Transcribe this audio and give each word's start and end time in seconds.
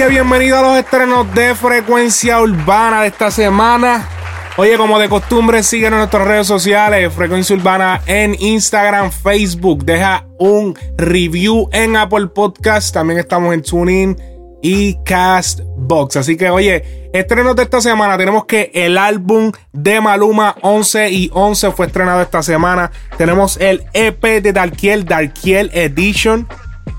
Oye, 0.00 0.08
bienvenido 0.08 0.56
a 0.56 0.62
los 0.62 0.78
estrenos 0.78 1.30
de 1.34 1.54
Frecuencia 1.54 2.40
Urbana 2.40 3.02
de 3.02 3.08
esta 3.08 3.30
semana. 3.30 4.08
Oye, 4.56 4.78
como 4.78 4.98
de 4.98 5.10
costumbre, 5.10 5.62
síguenos 5.62 5.96
en 5.96 5.98
nuestras 5.98 6.26
redes 6.26 6.46
sociales, 6.46 7.12
Frecuencia 7.12 7.54
Urbana 7.54 8.00
en 8.06 8.34
Instagram, 8.40 9.12
Facebook. 9.12 9.84
Deja 9.84 10.24
un 10.38 10.74
review 10.96 11.68
en 11.72 11.96
Apple 11.96 12.28
Podcast. 12.28 12.94
También 12.94 13.20
estamos 13.20 13.52
en 13.52 13.60
TuneIn 13.60 14.16
y 14.62 14.94
Castbox. 15.04 16.16
Así 16.16 16.38
que, 16.38 16.48
oye, 16.48 17.10
estrenos 17.12 17.54
de 17.54 17.64
esta 17.64 17.82
semana. 17.82 18.16
Tenemos 18.16 18.46
que 18.46 18.70
el 18.72 18.96
álbum 18.96 19.52
de 19.74 20.00
Maluma 20.00 20.56
11 20.62 21.10
y 21.10 21.30
11 21.30 21.72
fue 21.72 21.84
estrenado 21.84 22.22
esta 22.22 22.42
semana. 22.42 22.90
Tenemos 23.18 23.58
el 23.58 23.84
EP 23.92 24.22
de 24.42 24.54
Darkiel, 24.54 25.04
Darkiel 25.04 25.70
Edition. 25.74 26.48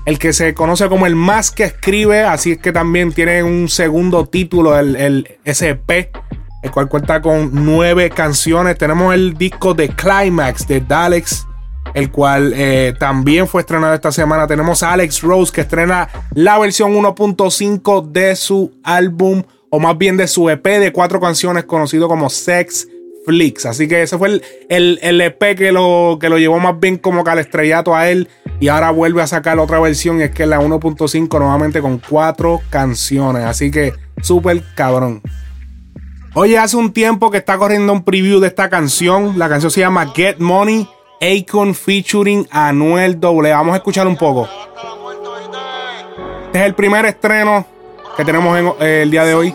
El 0.04 0.18
que 0.18 0.32
se 0.32 0.54
conoce 0.54 0.88
como 0.88 1.06
el 1.06 1.14
más 1.14 1.50
que 1.50 1.64
escribe. 1.64 2.22
Así 2.22 2.52
es 2.52 2.58
que 2.58 2.72
también 2.72 3.12
tiene 3.12 3.42
un 3.42 3.68
segundo 3.68 4.26
título, 4.26 4.78
el, 4.78 4.96
el 4.96 5.38
SP. 5.46 6.10
El 6.62 6.70
cual 6.70 6.88
cuenta 6.88 7.20
con 7.20 7.50
nueve 7.52 8.10
canciones. 8.10 8.78
Tenemos 8.78 9.14
el 9.14 9.34
disco 9.34 9.74
de 9.74 9.88
Climax 9.88 10.66
de 10.66 10.80
Dalex 10.80 11.46
el 11.94 12.10
cual 12.10 12.52
eh, 12.56 12.94
también 12.98 13.46
fue 13.46 13.62
estrenado 13.62 13.94
esta 13.94 14.12
semana. 14.12 14.46
Tenemos 14.46 14.82
a 14.82 14.92
Alex 14.92 15.22
Rose 15.22 15.52
que 15.52 15.62
estrena 15.62 16.08
la 16.32 16.58
versión 16.58 16.94
1.5 16.94 18.10
de 18.10 18.36
su 18.36 18.72
álbum, 18.82 19.42
o 19.70 19.78
más 19.78 19.96
bien 19.98 20.16
de 20.16 20.28
su 20.28 20.48
EP 20.48 20.64
de 20.64 20.92
cuatro 20.92 21.20
canciones 21.20 21.64
conocido 21.64 22.08
como 22.08 22.30
Sex 22.30 22.88
Flix. 23.24 23.66
Así 23.66 23.88
que 23.88 24.02
ese 24.02 24.18
fue 24.18 24.40
el, 24.68 24.98
el, 25.02 25.20
EP 25.20 25.56
que 25.56 25.72
lo, 25.72 26.18
que 26.20 26.28
lo 26.28 26.38
llevó 26.38 26.58
más 26.58 26.78
bien 26.80 26.96
como 26.96 27.24
que 27.24 27.30
al 27.30 27.38
estrellato 27.38 27.94
a 27.94 28.08
él. 28.08 28.28
Y 28.60 28.68
ahora 28.68 28.90
vuelve 28.90 29.22
a 29.22 29.26
sacar 29.26 29.58
otra 29.58 29.80
versión, 29.80 30.20
y 30.20 30.24
es 30.24 30.30
que 30.30 30.44
es 30.44 30.48
la 30.48 30.60
1.5 30.60 31.38
nuevamente 31.38 31.80
con 31.80 31.98
cuatro 31.98 32.60
canciones. 32.70 33.44
Así 33.44 33.70
que 33.70 33.94
súper 34.22 34.62
cabrón. 34.74 35.22
Oye, 36.34 36.56
hace 36.58 36.76
un 36.76 36.92
tiempo 36.92 37.30
que 37.30 37.38
está 37.38 37.58
corriendo 37.58 37.92
un 37.92 38.04
preview 38.04 38.40
de 38.40 38.48
esta 38.48 38.70
canción. 38.70 39.38
La 39.38 39.48
canción 39.48 39.70
se 39.70 39.80
llama 39.80 40.12
Get 40.14 40.38
Money. 40.38 40.88
Akon 41.20 41.74
featuring 41.74 42.48
Anuel 42.50 43.20
Doble. 43.20 43.52
Vamos 43.52 43.74
a 43.74 43.76
escuchar 43.76 44.06
un 44.06 44.16
poco. 44.16 44.48
Este 46.46 46.58
es 46.58 46.66
el 46.66 46.74
primer 46.74 47.04
estreno 47.06 47.64
que 48.16 48.24
tenemos 48.24 48.58
en, 48.58 48.66
eh, 48.80 49.02
el 49.02 49.10
día 49.10 49.24
de 49.24 49.34
hoy. 49.34 49.54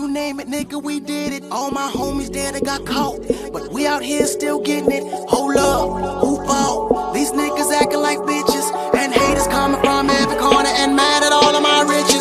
You 0.00 0.08
name 0.08 0.40
it, 0.40 0.48
nigga, 0.48 0.82
we 0.82 0.98
did 0.98 1.34
it. 1.34 1.44
All 1.50 1.70
my 1.70 1.90
homies 1.92 2.32
dead, 2.32 2.54
they 2.54 2.60
got 2.62 2.86
caught. 2.86 3.20
But 3.52 3.70
we 3.70 3.86
out 3.86 4.00
here 4.02 4.24
still 4.26 4.58
getting 4.58 4.90
it. 4.90 5.04
Hold 5.28 5.58
up, 5.58 6.22
who 6.22 6.42
fault? 6.46 7.12
These 7.12 7.32
niggas 7.32 7.70
acting 7.70 8.00
like 8.00 8.16
bitches. 8.20 8.64
And 8.96 9.12
haters 9.12 9.46
coming 9.48 9.78
from 9.82 10.08
every 10.08 10.38
corner 10.38 10.70
and 10.70 10.96
mad 10.96 11.22
at 11.22 11.32
all 11.32 11.54
of 11.54 11.62
my 11.62 11.82
riches. 11.82 12.19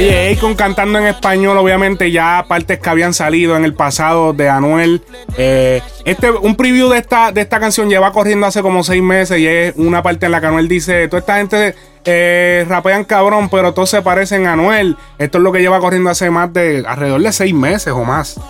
Oye, 0.00 0.32
Akon 0.34 0.54
cantando 0.54 0.98
en 0.98 1.08
español, 1.08 1.58
obviamente 1.58 2.10
ya 2.10 2.46
partes 2.48 2.78
que 2.78 2.88
habían 2.88 3.12
salido 3.12 3.54
en 3.54 3.66
el 3.66 3.74
pasado 3.74 4.32
de 4.32 4.48
Anuel. 4.48 5.02
Eh, 5.36 5.82
este, 6.06 6.30
un 6.30 6.56
preview 6.56 6.88
de 6.88 6.96
esta, 6.96 7.32
de 7.32 7.42
esta 7.42 7.60
canción 7.60 7.90
lleva 7.90 8.10
corriendo 8.10 8.46
hace 8.46 8.62
como 8.62 8.82
seis 8.82 9.02
meses 9.02 9.38
y 9.38 9.46
es 9.46 9.74
una 9.76 10.02
parte 10.02 10.24
en 10.24 10.32
la 10.32 10.40
que 10.40 10.46
Anuel 10.46 10.68
dice, 10.68 11.06
toda 11.08 11.20
esta 11.20 11.36
gente 11.36 11.74
eh, 12.06 12.64
rapean 12.66 13.04
cabrón, 13.04 13.50
pero 13.50 13.74
todos 13.74 13.90
se 13.90 14.00
parecen 14.00 14.46
a 14.46 14.54
Anuel. 14.54 14.96
Esto 15.18 15.36
es 15.36 15.44
lo 15.44 15.52
que 15.52 15.60
lleva 15.60 15.80
corriendo 15.80 16.08
hace 16.08 16.30
más 16.30 16.50
de 16.50 16.82
alrededor 16.86 17.20
de 17.20 17.32
seis 17.32 17.52
meses 17.52 17.92
o 17.92 18.02
más. 18.02 18.40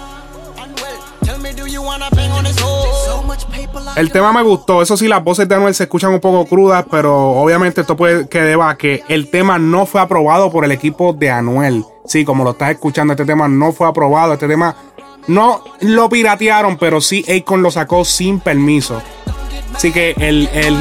El 3.97 4.11
tema 4.13 4.33
me 4.33 4.43
gustó. 4.43 4.83
Eso 4.83 4.97
sí, 4.97 5.09
las 5.09 5.23
voces 5.23 5.49
de 5.49 5.55
Anuel 5.55 5.75
se 5.75 5.83
escuchan 5.85 6.13
un 6.13 6.21
poco 6.21 6.47
crudas, 6.47 6.85
pero 6.91 7.33
obviamente 7.33 7.83
esto 7.83 7.97
puede 7.97 8.29
que 8.29 8.41
deba 8.41 8.71
a 8.71 8.77
que 8.77 9.03
el 9.09 9.31
tema 9.31 9.59
no 9.59 9.85
fue 9.85 10.01
aprobado 10.01 10.51
por 10.51 10.65
el 10.65 10.73
equipo 10.73 11.13
de 11.13 11.31
Anuel. 11.31 11.85
Sí, 12.07 12.25
como 12.25 12.45
lo 12.45 12.53
estás 12.53 12.71
escuchando, 12.71 13.13
este 13.13 13.25
tema 13.25 13.49
no 13.49 13.73
fue 13.73 13.89
aprobado. 13.89 14.33
Este 14.33 14.49
tema 14.49 14.75
no 15.27 15.63
lo 15.81 16.09
piratearon, 16.09 16.79
pero 16.79 17.01
sí 17.01 17.25
Akon 17.29 17.63
lo 17.63 17.71
sacó 17.71 18.05
sin 18.05 18.41
permiso. 18.41 19.03
Así 19.75 19.93
que 19.93 20.15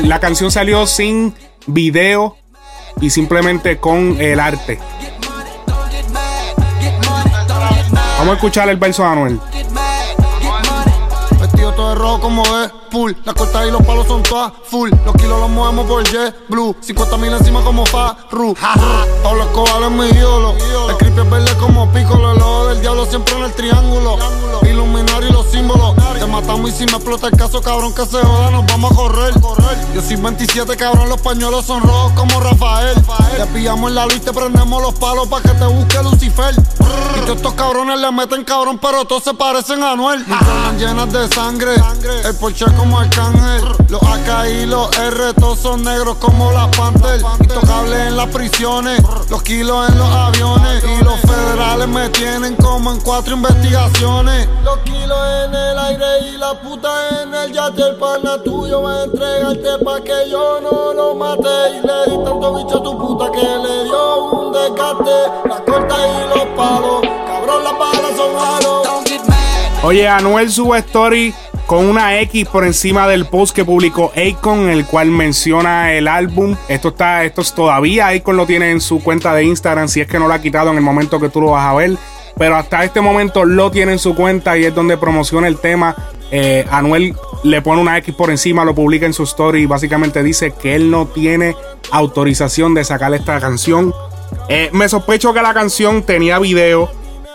la 0.03 0.19
canción 0.19 0.51
salió 0.51 0.87
sin 0.87 1.33
video 1.67 2.37
y 3.01 3.09
simplemente 3.09 3.77
con 3.77 4.19
el 4.19 4.39
arte. 4.39 4.79
Vamos 8.17 8.33
a 8.33 8.35
escuchar 8.35 8.69
el 8.69 8.77
verso 8.77 9.03
de 9.03 9.09
Anuel. 9.09 9.39
De 11.89 11.95
rojo 11.95 12.19
como 12.19 12.43
es 12.43 12.71
full. 12.91 13.13
La 13.25 13.33
corta 13.33 13.65
y 13.65 13.71
los 13.71 13.81
palos 13.81 14.05
son 14.05 14.21
todas 14.21 14.53
full. 14.65 14.91
Los 15.05 15.15
kilos 15.15 15.39
los 15.39 15.49
movemos 15.49 15.87
por 15.87 16.03
Jet 16.03 16.47
Blue. 16.47 16.75
50 16.79 17.17
mil 17.17 17.33
encima 17.33 17.63
como 17.63 17.83
Farru. 17.87 18.53
Pablo 19.23 19.43
Escobar 19.43 19.81
es 19.81 19.89
mi 19.89 20.05
ídolo. 20.05 20.53
El 20.87 20.97
creep 20.97 21.17
es 21.17 21.29
verde 21.31 21.51
como 21.59 21.91
Piccolo. 21.91 22.33
El 22.33 22.41
ojo 22.43 22.67
del 22.67 22.81
diablo 22.81 23.07
siempre 23.07 23.35
en 23.37 23.43
el 23.43 23.53
triángulo. 23.53 24.19
Iluminar 24.69 25.23
matamos 26.41 26.69
y 26.69 26.73
si 26.73 26.85
me 26.85 26.93
explota 26.93 27.27
el 27.27 27.37
caso, 27.37 27.61
cabrón, 27.61 27.93
que 27.93 28.05
se 28.05 28.21
joda, 28.21 28.51
nos 28.51 28.65
vamos 28.65 28.91
a 28.91 28.95
correr. 28.95 29.33
Yo 29.93 30.01
soy 30.01 30.15
27, 30.15 30.77
cabrón, 30.77 31.09
los 31.09 31.19
pañuelos 31.21 31.65
son 31.65 31.81
rojos 31.81 32.13
como 32.13 32.39
Rafael. 32.39 32.95
Te 33.35 33.45
pillamos 33.47 33.89
en 33.89 33.95
la 33.95 34.05
luz 34.05 34.15
y 34.15 34.19
te 34.19 34.31
prendemos 34.31 34.81
los 34.81 34.93
palos 34.95 35.27
para 35.27 35.43
que 35.43 35.49
te 35.49 35.65
busque 35.65 36.03
Lucifer. 36.03 36.55
Y 36.55 37.19
todos 37.21 37.37
estos 37.37 37.53
cabrones 37.53 37.99
le 37.99 38.11
meten 38.11 38.43
cabrón, 38.43 38.79
pero 38.81 39.05
todos 39.05 39.23
se 39.23 39.33
parecen 39.33 39.83
a. 39.83 39.95
Mis 39.99 40.23
piernas 40.23 40.77
llenas 40.77 41.11
de 41.11 41.27
sangre. 41.35 41.73
El 42.23 42.35
Porsche 42.35 42.65
como 42.77 42.99
Arcángel. 42.99 43.63
Los 43.89 44.01
AK 44.01 44.47
y 44.49 44.65
los 44.65 44.97
R, 44.97 45.33
todos 45.33 45.59
son 45.59 45.83
negros 45.83 46.17
como 46.17 46.51
la 46.51 46.69
Panther. 46.71 47.21
Intocables 47.41 48.07
en 48.07 48.15
las 48.15 48.27
prisiones. 48.27 49.01
Los 49.29 49.43
kilos 49.43 49.89
en 49.89 49.97
los 49.97 50.09
aviones. 50.09 50.83
Y 50.83 50.98
federales 51.59 51.87
me 51.89 52.09
tienen 52.09 52.55
como 52.55 52.91
en 52.91 52.99
cuatro 53.01 53.35
investigaciones. 53.35 54.47
Los 54.63 54.77
kilos 54.79 55.19
en 55.45 55.53
el 55.53 55.79
aire 55.79 56.05
y 56.33 56.37
la 56.37 56.59
puta 56.61 56.89
en 57.21 57.33
el 57.33 57.51
yate. 57.51 57.81
El 57.81 57.95
pana 57.95 58.41
tuyo 58.43 58.81
va 58.81 59.01
a 59.01 59.03
entregarte 59.03 59.83
pa' 59.83 60.01
que 60.01 60.29
yo 60.29 60.59
no 60.61 60.93
lo 60.93 61.15
mate. 61.15 61.49
Y 61.71 61.85
le 61.85 62.17
di 62.17 62.23
tanto 62.23 62.55
bicho 62.55 62.77
a 62.77 62.83
tu 62.83 62.97
puta 62.97 63.31
que 63.31 63.41
le 63.41 63.83
dio 63.83 64.25
un 64.25 64.53
desgaste. 64.53 65.17
La 65.49 65.63
corta 65.65 65.95
y 66.07 66.37
los 66.37 66.47
palos. 66.55 67.01
Cabrón, 67.27 67.63
las 67.63 67.77
balas 67.77 68.15
son 68.15 68.35
halos. 68.37 68.87
Oye, 69.83 70.07
Anuel 70.07 70.51
sube 70.51 70.79
story 70.79 71.33
con 71.69 71.85
una 71.85 72.19
X 72.21 72.47
por 72.47 72.65
encima 72.65 73.07
del 73.07 73.27
post 73.27 73.55
que 73.55 73.63
publicó 73.63 74.11
Akon, 74.15 74.61
en 74.61 74.69
el 74.69 74.87
cual 74.87 75.11
menciona 75.11 75.93
el 75.93 76.07
álbum. 76.07 76.55
Esto 76.67 76.87
está, 76.87 77.23
esto 77.23 77.41
es 77.41 77.53
todavía 77.53 78.07
Akon 78.07 78.37
lo 78.37 78.47
tiene 78.47 78.71
en 78.71 78.81
su 78.81 79.03
cuenta 79.03 79.35
de 79.35 79.43
Instagram, 79.43 79.87
si 79.87 80.01
es 80.01 80.07
que 80.07 80.17
no 80.17 80.27
lo 80.27 80.33
ha 80.33 80.41
quitado 80.41 80.71
en 80.71 80.77
el 80.77 80.81
momento 80.81 81.19
que 81.19 81.29
tú 81.29 81.41
lo 81.41 81.51
vas 81.51 81.67
a 81.67 81.75
ver. 81.75 81.95
Pero 82.39 82.55
hasta 82.55 82.83
este 82.83 83.01
momento 83.01 83.45
lo 83.45 83.69
tiene 83.69 83.91
en 83.91 83.99
su 83.99 84.15
cuenta 84.15 84.57
y 84.57 84.65
es 84.65 84.73
donde 84.73 84.97
promociona 84.97 85.47
el 85.47 85.59
tema. 85.59 85.95
Eh, 86.31 86.65
Anuel 86.71 87.15
le 87.43 87.61
pone 87.61 87.79
una 87.79 87.99
X 87.99 88.15
por 88.15 88.31
encima, 88.31 88.65
lo 88.65 88.73
publica 88.73 89.05
en 89.05 89.13
su 89.13 89.21
story 89.21 89.61
y 89.61 89.65
básicamente 89.67 90.23
dice 90.23 90.51
que 90.59 90.73
él 90.73 90.89
no 90.89 91.05
tiene 91.05 91.55
autorización 91.91 92.73
de 92.73 92.83
sacar 92.83 93.13
esta 93.13 93.39
canción. 93.39 93.93
Eh, 94.47 94.71
me 94.73 94.89
sospecho 94.89 95.35
que 95.35 95.43
la 95.43 95.53
canción 95.53 96.01
tenía 96.01 96.39
video, 96.39 96.89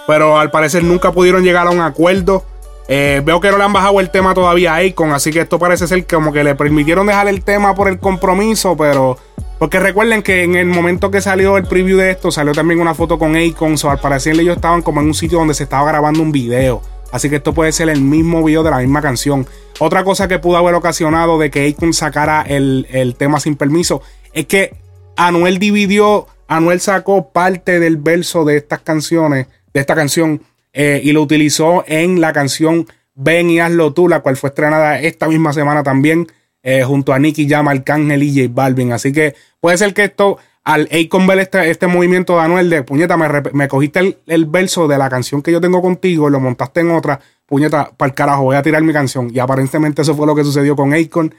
pero 0.09 0.41
al 0.41 0.51
parecer 0.51 0.83
nunca 0.83 1.13
pudieron 1.13 1.45
llegar 1.45 1.69
a 1.69 1.71
un 1.71 1.83
acuerdo. 1.83 2.43
Eh, 2.89 3.23
veo 3.25 3.41
que 3.41 3.51
no 3.51 3.57
le 3.57 3.65
han 3.65 3.73
bajado 3.73 4.01
el 4.01 4.11
tema 4.11 4.35
todavía 4.35 4.75
a 4.75 4.79
Akon, 4.79 5.13
así 5.13 5.31
que 5.31 5.41
esto 5.41 5.59
parece 5.59 5.87
ser 5.87 6.07
como 6.07 6.33
que 6.33 6.45
le 6.45 6.55
permitieron 6.55 7.07
dejar 7.07 7.29
el 7.29 7.43
tema 7.43 7.75
por 7.75 7.89
el 7.89 7.99
compromiso, 7.99 8.77
pero. 8.77 9.17
Porque 9.59 9.79
recuerden 9.79 10.23
que 10.23 10.43
en 10.43 10.57
el 10.57 10.67
momento 10.67 11.11
que 11.11 11.21
salió 11.21 11.57
el 11.57 11.65
preview 11.65 11.97
de 11.97 12.11
esto, 12.11 12.31
salió 12.31 12.53
también 12.53 12.81
una 12.81 12.93
foto 12.93 13.19
con 13.19 13.37
Akon, 13.37 13.77
o 13.83 13.91
al 13.91 14.01
parecer 14.01 14.39
ellos 14.39 14.57
estaban 14.57 14.83
como 14.83 15.01
en 15.01 15.07
un 15.07 15.15
sitio 15.15 15.39
donde 15.39 15.55
se 15.55 15.63
estaba 15.63 15.89
grabando 15.89 16.21
un 16.21 16.33
video. 16.33 16.83
Así 17.13 17.31
que 17.31 17.37
esto 17.37 17.55
puede 17.55 17.71
ser 17.71 17.89
el 17.89 18.01
mismo 18.01 18.43
video 18.43 18.65
de 18.65 18.71
la 18.71 18.79
misma 18.79 19.01
canción. 19.01 19.47
Otra 19.79 20.03
cosa 20.03 20.27
que 20.27 20.41
pudo 20.41 20.57
haber 20.57 20.75
ocasionado 20.75 21.39
de 21.39 21.51
que 21.51 21.69
Akon 21.69 21.95
sacara 21.95 22.43
el, 22.43 22.89
el 22.91 23.15
tema 23.15 23.39
sin 23.39 23.55
permiso 23.55 24.03
es 24.33 24.47
que 24.47 24.77
Anuel 25.17 25.59
dividió, 25.59 26.27
Anuel 26.49 26.81
sacó 26.81 27.31
parte 27.31 27.79
del 27.79 27.97
verso 27.97 28.45
de 28.45 28.57
estas 28.57 28.81
canciones, 28.81 29.47
de 29.73 29.81
esta 29.81 29.95
canción, 29.95 30.43
eh, 30.75 31.01
y 31.03 31.13
lo 31.13 31.23
utilizó 31.23 31.85
en 31.87 32.21
la 32.21 32.35
canción 32.35 32.87
Ven 33.15 33.49
y 33.49 33.61
hazlo 33.61 33.93
tú, 33.93 34.09
la 34.09 34.21
cual 34.21 34.37
fue 34.37 34.49
estrenada 34.51 35.01
esta 35.01 35.29
misma 35.29 35.53
semana 35.53 35.83
también, 35.83 36.27
eh, 36.63 36.83
junto 36.83 37.13
a 37.13 37.19
Nicky 37.19 37.49
Jam, 37.49 37.69
Arcángel 37.69 38.23
y 38.23 38.35
J 38.35 38.53
Balvin. 38.53 38.93
Así 38.93 39.13
que 39.13 39.35
puede 39.61 39.79
ser 39.79 39.95
que 39.95 40.05
esto 40.05 40.39
al 40.65 40.89
Akon 40.91 41.27
ver 41.27 41.39
este, 41.39 41.71
este, 41.71 41.87
movimiento 41.87 42.37
de 42.37 42.41
Anuel 42.41 42.71
de 42.71 42.83
puñeta, 42.83 43.17
me, 43.17 43.29
me 43.53 43.69
cogiste 43.69 44.19
el, 44.27 44.47
verso 44.47 44.89
de 44.89 44.99
la 44.99 45.11
canción 45.11 45.43
que 45.43 45.53
yo 45.53 45.61
tengo 45.61 45.83
contigo 45.83 46.31
lo 46.31 46.41
montaste 46.41 46.81
en 46.81 46.91
otra, 46.91 47.21
puñeta, 47.47 47.93
para 47.97 48.09
el 48.09 48.15
carajo, 48.15 48.45
voy 48.45 48.57
a 48.57 48.63
tirar 48.63 48.83
mi 48.83 48.93
canción. 48.93 49.31
Y 49.33 49.39
aparentemente 49.39 50.03
eso 50.03 50.17
fue 50.17 50.27
lo 50.27 50.35
que 50.35 50.43
sucedió 50.43 50.75
con 50.75 50.93
Akon. 50.93 51.35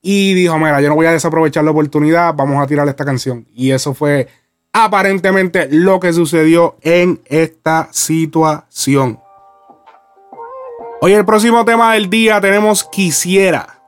Y 0.00 0.32
dijo, 0.34 0.56
mira, 0.58 0.80
yo 0.80 0.88
no 0.88 0.94
voy 0.94 1.06
a 1.06 1.12
desaprovechar 1.12 1.64
la 1.64 1.72
oportunidad, 1.72 2.32
vamos 2.34 2.62
a 2.62 2.66
tirar 2.66 2.88
esta 2.88 3.04
canción. 3.04 3.46
Y 3.52 3.72
eso 3.72 3.94
fue 3.94 4.28
aparentemente 4.84 5.68
lo 5.70 5.98
que 5.98 6.12
sucedió 6.12 6.76
en 6.82 7.20
esta 7.26 7.88
situación. 7.90 9.20
Hoy 11.00 11.12
el 11.12 11.24
próximo 11.24 11.64
tema 11.64 11.94
del 11.94 12.08
día 12.08 12.40
tenemos 12.40 12.84
Quisiera. 12.84 13.80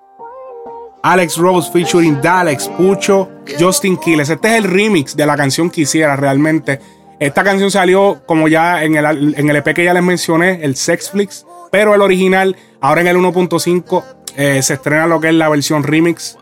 Alex 1.02 1.36
Rose 1.38 1.70
featuring 1.72 2.20
Dalex, 2.20 2.68
Pucho, 2.68 3.28
Justin 3.58 3.96
Quiles. 3.96 4.28
Este 4.28 4.48
es 4.48 4.54
el 4.54 4.64
remix 4.64 5.16
de 5.16 5.26
la 5.26 5.36
canción 5.36 5.70
Quisiera 5.70 6.16
realmente. 6.16 6.80
Esta 7.18 7.44
canción 7.44 7.70
salió 7.70 8.22
como 8.26 8.48
ya 8.48 8.82
en 8.82 8.96
el, 8.96 9.34
en 9.36 9.48
el 9.48 9.56
EP 9.56 9.74
que 9.74 9.84
ya 9.84 9.94
les 9.94 10.02
mencioné, 10.02 10.64
el 10.64 10.76
Sexflix, 10.76 11.46
pero 11.70 11.94
el 11.94 12.02
original, 12.02 12.56
ahora 12.80 13.02
en 13.02 13.06
el 13.06 13.16
1.5, 13.16 14.04
eh, 14.36 14.62
se 14.62 14.74
estrena 14.74 15.06
lo 15.06 15.20
que 15.20 15.28
es 15.28 15.34
la 15.34 15.48
versión 15.48 15.82
remix. 15.82 16.38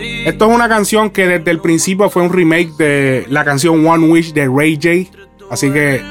Esto 0.00 0.48
es 0.48 0.54
una 0.54 0.68
canción 0.68 1.10
que 1.10 1.26
desde 1.26 1.50
el 1.50 1.60
principio 1.60 2.08
fue 2.10 2.22
un 2.22 2.32
remake 2.32 2.70
de 2.76 3.26
la 3.28 3.44
canción 3.44 3.86
One 3.86 4.08
Wish 4.08 4.32
de 4.32 4.46
Ray 4.46 4.76
J. 4.76 5.10
Así 5.50 5.70
que 5.70 6.02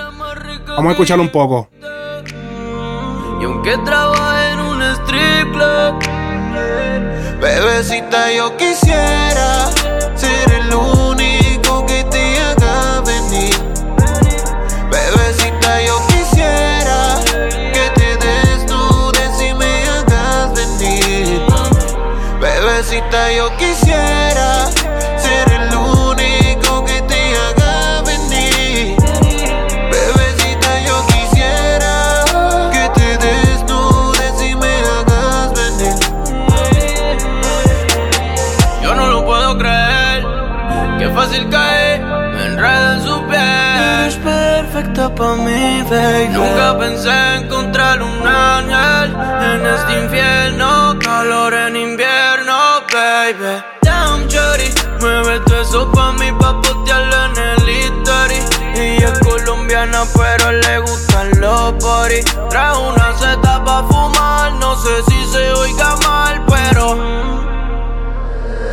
vamos 0.68 0.88
a 0.88 0.92
escucharlo 0.92 1.24
un 1.24 1.32
poco. 1.32 1.70
Y 3.42 3.46
aunque 3.46 3.74
en 3.74 4.60
un 4.60 4.80
club 5.54 6.00
Bebecita, 7.42 8.34
yo 8.34 8.49
los 62.10 62.24
body. 62.24 62.50
Trae 62.50 62.78
una 62.78 63.18
seta 63.18 63.64
pa' 63.64 63.88
fumar, 63.88 64.54
no 64.54 64.76
sé 64.76 64.90
si 65.08 65.26
se 65.32 65.52
oiga 65.54 65.96
mal, 65.98 66.46
pero. 66.48 66.98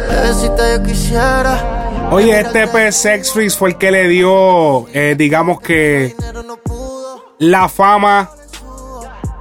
Bebecita, 0.08 0.76
yo 0.76 0.82
quisiera. 0.82 2.08
Oye, 2.10 2.40
este 2.40 2.62
EP 2.62 2.92
Sex 2.92 3.32
Freeze 3.32 3.56
fue 3.56 3.70
el 3.70 3.76
que 3.76 3.90
le 3.90 4.08
dio, 4.08 4.86
eh, 4.92 5.14
digamos 5.18 5.60
que, 5.60 6.14
la 7.38 7.68
fama 7.68 8.30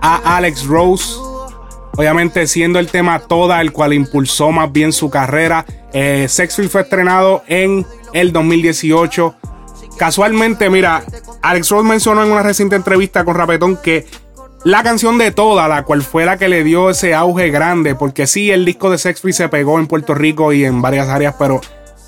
a 0.01 0.37
Alex 0.37 0.65
Rose. 0.65 1.15
Obviamente 1.97 2.45
siendo 2.47 2.79
el 2.79 2.87
tema 2.87 3.19
toda, 3.19 3.61
el 3.61 3.71
cual 3.71 3.93
impulsó 3.93 4.51
más 4.51 4.69
bien 4.71 4.91
su 4.91 5.09
carrera. 5.09 5.65
Eh, 5.93 6.27
Sex 6.27 6.55
Freeze 6.55 6.71
fue 6.71 6.81
estrenado 6.81 7.43
en 7.47 7.85
el 8.13 8.33
2018. 8.33 9.35
Casualmente, 9.97 10.69
mira, 10.69 11.03
Alex 11.41 11.69
Rose 11.69 11.87
mencionó 11.87 12.23
en 12.23 12.31
una 12.31 12.43
reciente 12.43 12.75
entrevista 12.75 13.23
con 13.23 13.35
Rapetón 13.35 13.77
que 13.77 14.05
la 14.63 14.81
canción 14.81 15.17
de 15.17 15.31
toda, 15.31 15.67
la 15.67 15.83
cual 15.83 16.01
fue 16.01 16.25
la 16.25 16.37
que 16.37 16.49
le 16.49 16.63
dio 16.63 16.89
ese 16.89 17.13
auge 17.13 17.49
grande, 17.49 17.93
porque 17.95 18.25
sí, 18.25 18.51
el 18.51 18.65
disco 18.65 18.89
de 18.89 18.97
Sex 18.97 19.21
Free 19.21 19.31
se 19.31 19.47
pegó 19.47 19.79
en 19.79 19.87
Puerto 19.87 20.15
Rico 20.15 20.53
y 20.53 20.65
en 20.65 20.81
varias 20.81 21.07
áreas, 21.07 21.35
pero 21.37 21.61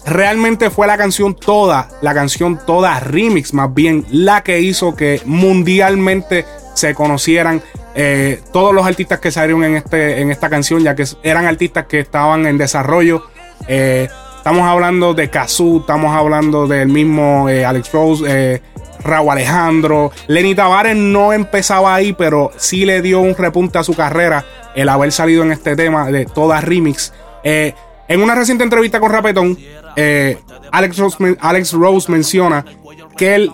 realmente 0.06 0.70
fue 0.70 0.88
la 0.88 0.98
canción 0.98 1.36
toda, 1.36 1.88
la 2.02 2.14
canción 2.14 2.60
toda 2.66 3.00
remix, 3.00 3.54
más 3.54 3.74
bien 3.74 4.06
la 4.10 4.42
que 4.42 4.60
hizo 4.60 4.96
que 4.96 5.22
mundialmente 5.26 6.46
se 6.74 6.96
conocieran 6.96 7.62
eh, 7.94 8.42
todos 8.52 8.74
los 8.74 8.86
artistas 8.86 9.20
que 9.20 9.32
salieron 9.32 9.64
en, 9.64 9.76
este, 9.76 10.22
en 10.22 10.32
esta 10.32 10.50
canción, 10.50 10.82
ya 10.82 10.96
que 10.96 11.06
eran 11.24 11.46
artistas 11.46 11.86
que 11.86 12.00
estaban 12.00 12.46
en 12.48 12.58
desarrollo. 12.58 13.24
Eh, 13.68 14.08
estamos 14.48 14.66
hablando 14.66 15.14
de 15.14 15.30
Kazoo, 15.30 15.82
estamos 15.82 16.16
hablando 16.16 16.68
del 16.68 16.88
mismo 16.88 17.50
eh, 17.50 17.66
Alex 17.66 17.92
Rose, 17.92 18.24
eh, 18.26 18.62
Raúl 19.04 19.32
Alejandro. 19.32 20.10
Lenny 20.28 20.56
Tavares 20.56 20.96
no 20.96 21.34
empezaba 21.34 21.94
ahí, 21.94 22.14
pero 22.14 22.52
sí 22.56 22.86
le 22.86 23.02
dio 23.02 23.20
un 23.20 23.36
repunte 23.36 23.78
a 23.78 23.84
su 23.84 23.94
carrera 23.94 24.46
el 24.74 24.88
haber 24.88 25.12
salido 25.12 25.44
en 25.44 25.52
este 25.52 25.76
tema 25.76 26.10
de 26.10 26.24
toda 26.24 26.62
remix. 26.62 27.12
Eh, 27.44 27.74
en 28.08 28.22
una 28.22 28.36
reciente 28.36 28.64
entrevista 28.64 29.02
con 29.02 29.12
Rapetón, 29.12 29.58
Alex, 30.72 30.98
Rose, 30.98 31.38
Alex 31.42 31.74
Rose 31.74 32.10
menciona 32.10 32.64
que 33.18 33.36
él, 33.36 33.52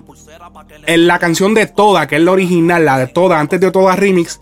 en 0.85 1.07
la 1.07 1.17
canción 1.17 1.55
de 1.55 1.65
Toda, 1.65 2.05
que 2.05 2.17
es 2.17 2.21
la 2.21 2.33
original, 2.33 2.85
la 2.85 2.99
de 2.99 3.07
Toda, 3.07 3.39
antes 3.39 3.59
de 3.59 3.71
Toda 3.71 3.95
Remix, 3.95 4.39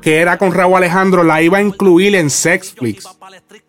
que 0.00 0.20
era 0.20 0.38
con 0.38 0.52
Raúl 0.52 0.76
Alejandro, 0.76 1.22
la 1.22 1.42
iba 1.42 1.58
a 1.58 1.62
incluir 1.62 2.14
en 2.14 2.30
Sexflix. 2.30 3.08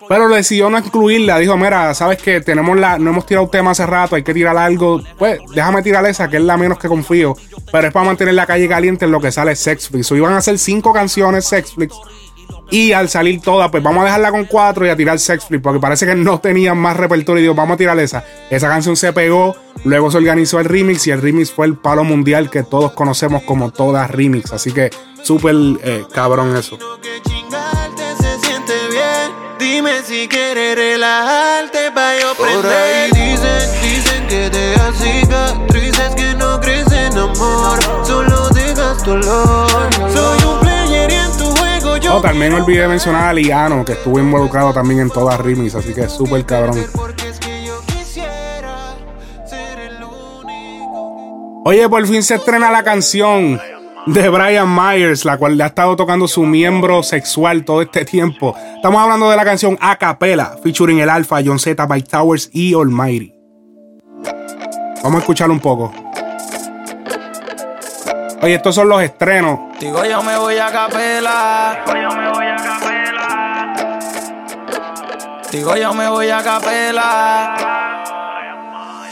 Pero 0.07 0.29
decidió 0.29 0.69
no 0.69 0.77
incluirla. 0.77 1.39
Dijo, 1.39 1.57
mira, 1.57 1.93
sabes 1.93 2.21
que 2.21 2.41
tenemos 2.41 2.77
la, 2.77 2.97
no 2.97 3.11
hemos 3.11 3.25
tirado 3.25 3.47
tema 3.49 3.71
hace 3.71 3.85
rato, 3.85 4.15
hay 4.15 4.23
que 4.23 4.33
tirar 4.33 4.57
algo. 4.57 5.01
Pues 5.17 5.39
déjame 5.53 5.81
tirar 5.83 6.05
esa, 6.05 6.29
que 6.29 6.37
es 6.37 6.43
la 6.43 6.57
menos 6.57 6.79
que 6.79 6.87
confío. 6.87 7.35
Pero 7.71 7.87
es 7.87 7.93
para 7.93 8.05
mantener 8.05 8.33
la 8.33 8.45
calle 8.45 8.67
caliente 8.67 9.05
en 9.05 9.11
lo 9.11 9.19
que 9.19 9.31
sale 9.31 9.55
Sexflix. 9.55 10.11
O 10.11 10.15
iban 10.15 10.33
a 10.33 10.37
hacer 10.37 10.57
cinco 10.57 10.93
canciones 10.93 11.45
Sexflix. 11.45 11.95
Y 12.71 12.93
al 12.93 13.09
salir 13.09 13.41
todas, 13.41 13.69
pues 13.69 13.83
vamos 13.83 14.01
a 14.01 14.05
dejarla 14.05 14.31
con 14.31 14.45
cuatro 14.45 14.85
y 14.85 14.89
a 14.89 14.95
tirar 14.95 15.19
Sex 15.19 15.45
Flip, 15.45 15.61
porque 15.61 15.79
parece 15.79 16.05
que 16.05 16.15
no 16.15 16.39
tenían 16.39 16.77
más 16.77 16.95
repertorio. 16.95 17.39
Y 17.39 17.43
digo, 17.43 17.53
vamos 17.53 17.75
a 17.75 17.77
tirar 17.77 17.99
esa. 17.99 18.23
Esa 18.49 18.69
canción 18.69 18.95
se 18.95 19.11
pegó, 19.11 19.55
luego 19.83 20.09
se 20.09 20.17
organizó 20.17 20.59
el 20.59 20.65
remix 20.65 21.05
y 21.07 21.11
el 21.11 21.21
remix 21.21 21.51
fue 21.51 21.67
el 21.67 21.75
palo 21.75 22.05
mundial 22.05 22.49
que 22.49 22.63
todos 22.63 22.93
conocemos 22.93 23.43
como 23.43 23.71
todas 23.71 24.09
remix. 24.09 24.53
Así 24.53 24.71
que 24.71 24.89
súper 25.21 25.55
eh, 25.83 26.05
cabrón 26.13 26.55
eso. 26.55 26.77
Dime 29.59 30.01
si 30.03 30.27
quieres 30.27 30.75
relajarte 30.75 31.91
pa' 31.91 32.19
yo 32.19 32.33
Por 32.35 32.65
ahí 32.65 33.11
dicen, 33.11 33.69
dicen 33.83 34.27
que 34.27 34.49
te 34.49 34.73
cicatrices 34.97 36.15
que 36.15 36.33
no 36.33 36.59
crecen 36.59 37.15
amor 37.15 37.79
Solo 38.03 38.49
dejas 38.49 39.03
dolor 39.05 39.50
Oh, 42.13 42.19
también 42.19 42.53
olvidé 42.53 42.89
mencionar 42.89 43.29
a 43.29 43.33
Liano, 43.33 43.85
que 43.85 43.93
estuvo 43.93 44.19
involucrado 44.19 44.73
también 44.73 44.99
en 44.99 45.09
todas 45.09 45.39
remix, 45.39 45.75
así 45.75 45.93
que 45.93 46.01
es 46.01 46.11
súper 46.11 46.45
cabrón. 46.45 46.77
Oye, 51.63 51.87
por 51.87 52.05
fin 52.05 52.21
se 52.21 52.35
estrena 52.35 52.69
la 52.69 52.83
canción 52.83 53.61
de 54.07 54.29
Brian 54.29 54.67
Myers, 54.75 55.23
la 55.23 55.37
cual 55.37 55.55
le 55.55 55.63
ha 55.63 55.67
estado 55.67 55.95
tocando 55.95 56.27
su 56.27 56.43
miembro 56.43 57.01
sexual 57.01 57.63
todo 57.63 57.81
este 57.81 58.03
tiempo. 58.03 58.55
Estamos 58.75 59.01
hablando 59.01 59.29
de 59.29 59.37
la 59.37 59.45
canción 59.45 59.77
A 59.79 59.95
Capella, 59.95 60.57
featuring 60.61 60.99
el 60.99 61.09
Alpha, 61.09 61.39
John 61.45 61.59
Z, 61.59 61.87
Mike 61.87 62.09
Towers 62.09 62.49
y 62.51 62.73
Almighty. 62.73 63.33
Vamos 65.01 65.15
a 65.15 65.19
escuchar 65.19 65.49
un 65.49 65.61
poco. 65.61 65.93
Oye, 68.41 68.55
estos 68.55 68.73
son 68.73 68.89
los 68.89 69.01
estrenos. 69.01 69.59
Digo 69.79 70.03
yo 70.03 70.23
me 70.23 70.37
voy 70.37 70.57
a 70.57 70.71
capela. 70.71 71.83
Digo 71.85 71.95
yo 71.95 72.09
me 72.15 72.29
voy 72.29 72.45
a 72.47 72.55
capela. 72.55 73.73
Digo 75.51 75.75
yo 75.75 75.93
me 75.93 76.09
voy 76.09 76.29
a 76.29 76.41
capela 76.41 77.90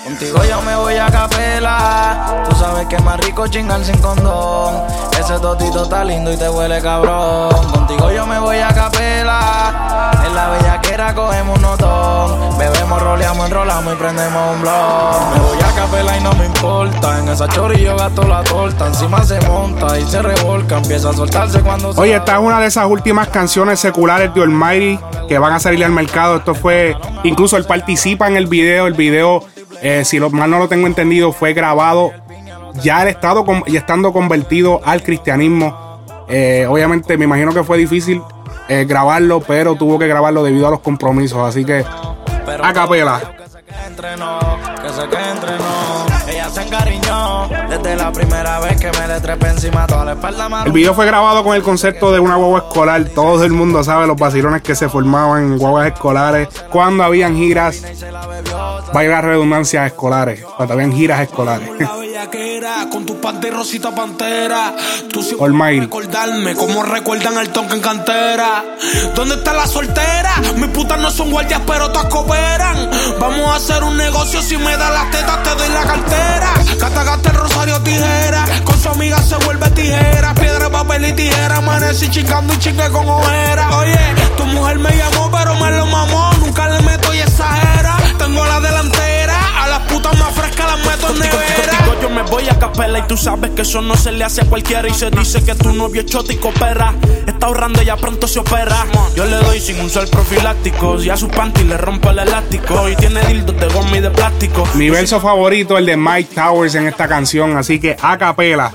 Contigo 0.10 0.44
yo 0.44 0.60
me 0.64 0.76
voy 0.76 0.96
a 0.96 1.06
capela. 1.06 2.44
Tú 2.50 2.56
sabes 2.56 2.88
que 2.88 2.96
es 2.96 3.04
más 3.04 3.20
rico 3.20 3.46
chingar 3.46 3.86
sin 3.86 3.96
condón. 4.00 4.82
Ese 5.20 5.38
totito 5.38 5.84
está 5.84 6.04
lindo 6.04 6.34
y 6.34 6.38
te 6.38 6.50
huele 6.50 6.82
cabrón. 6.82 7.54
Contigo 7.72 8.12
yo 8.12 8.26
me 8.26 8.40
voy 8.40 8.58
a 8.58 8.70
capela. 8.70 10.12
En 10.26 10.34
la 10.34 10.50
bellaquera 10.50 11.14
cogemos 11.14 11.58
un 11.58 11.62
notón. 11.62 12.58
Bebemos, 12.58 13.00
roleamos, 13.04 13.46
enrolamos 13.46 13.94
y 13.94 13.98
prendemos 13.98 14.56
un 14.56 14.62
blog. 14.62 15.34
Me 15.36 15.40
voy 15.42 15.58
a 15.60 15.76
capela 15.76 16.18
y 16.18 16.24
no 16.24 16.34
me 16.34 16.46
importa. 16.48 17.20
En 17.20 17.30
esa 17.30 17.48
yo 17.48 17.96
gasto 17.96 18.24
la 18.24 18.44
torta. 18.44 18.88
Encima 18.88 19.24
se 19.24 19.40
monta 19.42 20.00
y 20.00 20.08
se 20.08 20.24
revolca. 20.24 20.78
Empieza 20.78 21.12
a 21.12 21.14
soltarse 21.14 21.62
cuando 21.62 21.92
Oye, 21.92 22.16
esta 22.16 22.34
es 22.34 22.40
una 22.40 22.60
de 22.60 22.66
esas 22.66 22.88
últimas 22.88 23.28
canciones 23.28 23.80
seculares 23.80 24.34
de 24.34 24.42
Almighty 24.42 25.00
que 25.28 25.38
van 25.38 25.54
a 25.54 25.60
salir 25.60 25.86
al 25.86 25.92
mercado. 25.92 26.38
Esto 26.38 26.56
fue. 26.56 26.98
Incluso 27.24 27.58
él 27.58 27.66
participa 27.66 28.28
en 28.28 28.38
el 28.38 28.48
video. 28.48 28.88
El 28.88 28.96
video 28.96 29.46
eh, 29.82 30.04
si 30.06 30.20
lo, 30.20 30.30
mal 30.30 30.50
no 30.50 30.60
lo 30.60 30.68
tengo 30.68 30.88
entendido, 30.88 31.32
fue 31.32 31.54
grabado 31.54 32.12
ya 32.82 33.02
el 33.02 33.10
estado 33.10 33.46
y 33.66 33.78
estando 33.78 34.14
convertido 34.14 34.82
al 34.84 35.04
cristianismo. 35.04 36.00
Eh, 36.28 36.68
obviamente 36.70 37.18
me 37.18 37.26
imagino 37.26 37.54
que 37.54 37.64
fue 37.64 37.78
difícil 37.78 38.22
eh, 38.68 38.86
grabarlo, 38.88 39.42
pero 39.42 39.76
tuvo 39.76 39.98
que 39.98 40.08
grabarlo 40.08 40.44
debido 40.44 40.68
a 40.68 40.72
los 40.72 40.80
compromisos. 40.82 41.40
Así 41.40 41.66
que 41.66 41.84
a 42.62 42.74
capela. 42.74 43.22
Ella 44.82 44.94
se 44.94 45.08
El 50.66 50.72
video 50.72 50.94
fue 50.94 51.06
grabado 51.06 51.44
con 51.44 51.56
el 51.56 51.64
concepto 51.64 52.12
de 52.12 52.20
una 52.20 52.36
guagua 52.36 52.60
escolar. 52.60 53.06
Todo 53.16 53.44
el 53.44 53.52
mundo 53.52 53.84
sabe 53.84 54.06
los 54.06 54.18
vacilones 54.18 54.62
que 54.62 54.76
se 54.76 54.88
formaban 54.88 55.44
en 55.44 55.58
guaguas 55.58 55.88
escolares 55.94 56.48
cuando 56.72 57.04
habían 57.04 57.36
giras. 57.36 57.84
Vaya 58.94 59.10
la 59.10 59.22
redundancia 59.22 59.86
escolares, 59.86 60.44
cuando 60.44 60.74
habían 60.74 60.92
giras 60.92 61.22
escolares. 61.22 61.70
Con 62.92 63.06
tu 63.06 63.18
de 63.40 63.50
rosita 63.50 63.96
pantera. 63.96 64.76
Tú 65.10 65.24
siempre 65.24 65.80
recordarme 65.80 66.54
como 66.54 66.84
recuerdan 66.84 67.38
al 67.38 67.48
tonque 67.50 67.76
en 67.76 67.82
cantera. 67.82 68.66
¿Dónde 69.16 69.36
está 69.36 69.54
la 69.54 69.66
soltera? 69.66 70.36
Mis 70.58 70.70
putas 70.70 71.00
no 71.00 71.12
son 71.12 71.32
guardias, 71.32 71.62
pero 71.66 71.90
todas 71.92 72.10
cooperan. 72.10 72.90
Vamos 73.22 73.50
a 73.50 73.56
hacer 73.56 73.84
un 73.84 73.96
negocio 73.96 74.42
si 74.42 74.58
me 74.58 74.76
da 74.76 74.90
las 74.90 75.12
tetas, 75.12 75.44
te 75.44 75.50
doy 75.56 75.70
la 75.70 75.84
cartera. 75.84 76.54
Gata 76.78 77.30
el 77.30 77.36
rosario 77.36 77.82
tijera. 77.84 78.46
Con 78.66 78.78
su 78.78 78.90
amiga 78.90 79.18
se 79.22 79.36
vuelve 79.38 79.70
tijera. 79.70 80.34
Piedra, 80.34 80.70
papel 80.70 81.06
y 81.06 81.14
tijera. 81.14 81.58
Amanecí 81.58 82.10
chingando 82.10 82.54
y 82.54 82.60
chingue 82.60 82.90
con 82.90 83.08
ojera. 83.08 83.78
Oye, 83.78 84.00
tu 84.36 84.46
mujer 84.46 84.78
me 84.80 84.92
llamó, 84.92 85.32
pero 85.32 85.56
me 85.56 85.72
lo 85.72 85.86
mamó. 85.86 86.34
Nunca 86.42 86.68
le 86.68 86.82
meto 86.82 87.14
y 87.14 87.20
exagera. 87.20 87.96
Tengo 88.18 88.46
la 88.46 88.60
delantera. 88.60 89.19
Las 89.70 89.80
putas 89.82 90.18
más 90.18 90.34
frescas 90.34 90.66
las 90.66 90.80
meto 90.86 91.14
en 91.14 91.20
nevera. 91.20 92.02
yo 92.02 92.10
me 92.10 92.24
voy 92.24 92.50
a 92.50 92.58
capela 92.58 93.00
y 93.00 93.02
tú 93.04 93.16
sabes 93.16 93.52
que 93.52 93.62
eso 93.62 93.82
no 93.82 93.96
se 93.96 94.12
le 94.12 94.24
hace 94.24 94.42
a 94.42 94.46
cualquiera. 94.46 94.88
Y 94.88 94.94
se 94.94 95.12
dice 95.12 95.44
que 95.44 95.54
tu 95.56 95.72
novio 95.74 96.02
es 96.02 96.08
chota 96.08 96.34
y 96.34 96.38
coopera. 96.38 96.96
Está 97.28 97.46
ahorrando 97.46 97.82
y 97.82 97.86
ya 97.86 97.96
pronto 97.96 98.28
se 98.28 98.40
opera. 98.40 98.86
Yo 99.16 99.26
le 99.26 99.36
doy 99.38 99.60
sin 99.60 99.80
usar 99.82 100.08
profilácticos. 100.08 101.06
Y 101.06 101.10
a 101.10 101.18
su 101.18 101.28
panty 101.28 101.64
le 101.64 101.78
rompo 101.78 102.10
el 102.10 102.20
elástico. 102.20 102.90
Y 102.90 102.96
tiene 102.96 103.22
dildos 103.26 103.60
de 103.60 103.68
goma 103.68 103.98
y 103.98 104.02
de 104.02 104.10
plástico. 104.10 104.68
Mi 104.74 104.90
verso 104.90 105.20
favorito, 105.20 105.78
el 105.78 105.86
de 105.86 105.98
Mike 105.98 106.34
Towers 106.34 106.76
en 106.76 106.88
esta 106.88 107.08
canción. 107.08 107.56
Así 107.56 107.80
que 107.80 107.96
a 108.02 108.18
capela. 108.18 108.74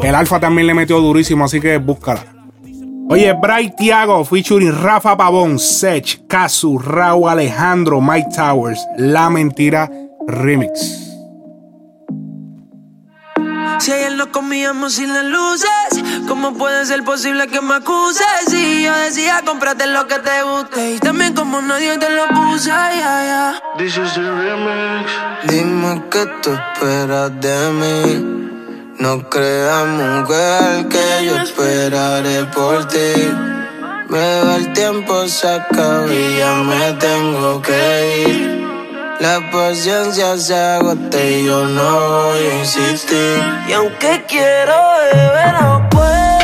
El 0.00 0.14
alfa 0.14 0.38
también 0.38 0.66
le 0.68 0.74
metió 0.74 1.00
durísimo, 1.00 1.44
así 1.44 1.60
que 1.60 1.78
búscala. 1.78 2.35
Oye, 3.08 3.32
Bright 3.34 3.76
Tiago, 3.76 4.24
featuring 4.24 4.72
Rafa 4.72 5.16
Pavón, 5.16 5.60
Sech, 5.60 6.26
Casu, 6.26 6.76
Raúl 6.76 7.28
Alejandro, 7.28 8.00
Mike 8.00 8.30
Towers, 8.34 8.84
La 8.98 9.30
Mentira 9.30 9.88
Remix. 10.26 11.06
Si 13.78 13.92
ayer 13.92 14.16
no 14.16 14.32
comíamos 14.32 14.94
sin 14.94 15.14
las 15.14 15.24
luces, 15.24 16.24
¿cómo 16.26 16.54
puede 16.54 16.84
ser 16.86 17.04
posible 17.04 17.46
que 17.46 17.60
me 17.60 17.74
acuses? 17.74 18.26
Si 18.48 18.82
yo 18.82 18.92
decía, 18.98 19.42
cómprate 19.44 19.86
lo 19.86 20.08
que 20.08 20.18
te 20.18 20.42
guste. 20.42 20.94
Y 20.94 20.98
también 20.98 21.34
como 21.34 21.62
nadie 21.62 21.96
te 21.98 22.10
lo 22.10 22.26
puse, 22.28 22.70
ya, 22.70 22.92
ya. 22.92 23.62
This 23.78 23.96
is 23.98 24.14
the 24.14 24.22
remix. 24.22 25.10
Dime 25.46 26.02
que 26.10 26.26
tú 26.42 26.50
esperas 26.50 27.40
de 27.40 27.70
mí. 27.70 28.45
No 28.98 29.28
creas, 29.28 29.86
mujer, 29.88 30.88
que 30.88 31.26
yo 31.26 31.36
esperaré 31.36 32.44
por 32.46 32.88
ti. 32.88 33.30
Me 34.08 34.42
va 34.42 34.56
el 34.56 34.72
tiempo, 34.72 35.28
se 35.28 35.48
acaba 35.48 36.06
y 36.06 36.38
ya 36.38 36.54
me 36.54 36.92
tengo 36.94 37.60
que 37.60 38.24
ir. 38.26 38.66
La 39.20 39.50
paciencia 39.50 40.38
se 40.38 40.54
agota 40.54 41.22
y 41.22 41.44
yo 41.44 41.66
no 41.66 42.28
voy 42.28 42.46
a 42.46 42.58
insistir. 42.60 43.42
Y 43.68 43.72
aunque 43.74 44.24
quiero 44.26 44.74
beber, 45.12 45.52
no 45.60 45.88
puedo. 45.90 46.35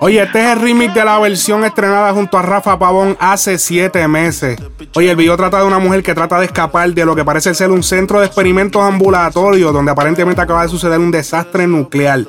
Oye, 0.00 0.22
este 0.22 0.40
es 0.40 0.46
el 0.52 0.60
remix 0.60 0.94
de 0.94 1.04
la 1.04 1.18
versión 1.18 1.64
estrenada 1.64 2.12
junto 2.12 2.38
a 2.38 2.42
Rafa 2.42 2.78
Pavón 2.78 3.16
hace 3.18 3.58
siete 3.58 4.06
meses. 4.06 4.56
Oye, 4.94 5.10
el 5.10 5.16
video 5.16 5.36
trata 5.36 5.58
de 5.58 5.66
una 5.66 5.80
mujer 5.80 6.04
que 6.04 6.14
trata 6.14 6.38
de 6.38 6.46
escapar 6.46 6.88
de 6.94 7.04
lo 7.04 7.16
que 7.16 7.24
parece 7.24 7.52
ser 7.52 7.72
un 7.72 7.82
centro 7.82 8.20
de 8.20 8.26
experimentos 8.26 8.80
ambulatorios 8.80 9.72
donde 9.72 9.90
aparentemente 9.90 10.40
acaba 10.40 10.62
de 10.62 10.68
suceder 10.68 11.00
un 11.00 11.10
desastre 11.10 11.66
nuclear. 11.66 12.20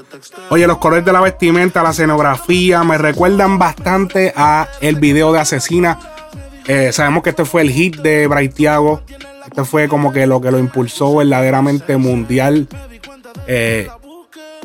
Oye, 0.49 0.65
los 0.65 0.79
colores 0.79 1.05
de 1.05 1.13
la 1.13 1.21
vestimenta, 1.21 1.83
la 1.83 1.91
escenografía 1.91 2.83
me 2.83 2.97
recuerdan 2.97 3.59
bastante 3.59 4.33
a 4.35 4.67
el 4.81 4.95
video 4.95 5.31
de 5.31 5.39
Asesina. 5.39 5.99
Eh, 6.65 6.91
sabemos 6.91 7.21
que 7.21 7.29
este 7.29 7.45
fue 7.45 7.61
el 7.61 7.69
hit 7.69 7.97
de 7.97 8.25
Braithiago. 8.25 9.01
Este 9.45 9.63
fue 9.63 9.87
como 9.87 10.11
que 10.11 10.25
lo 10.25 10.41
que 10.41 10.49
lo 10.49 10.57
impulsó 10.57 11.17
verdaderamente 11.17 11.97
mundial. 11.97 12.67
Eh, 13.45 13.89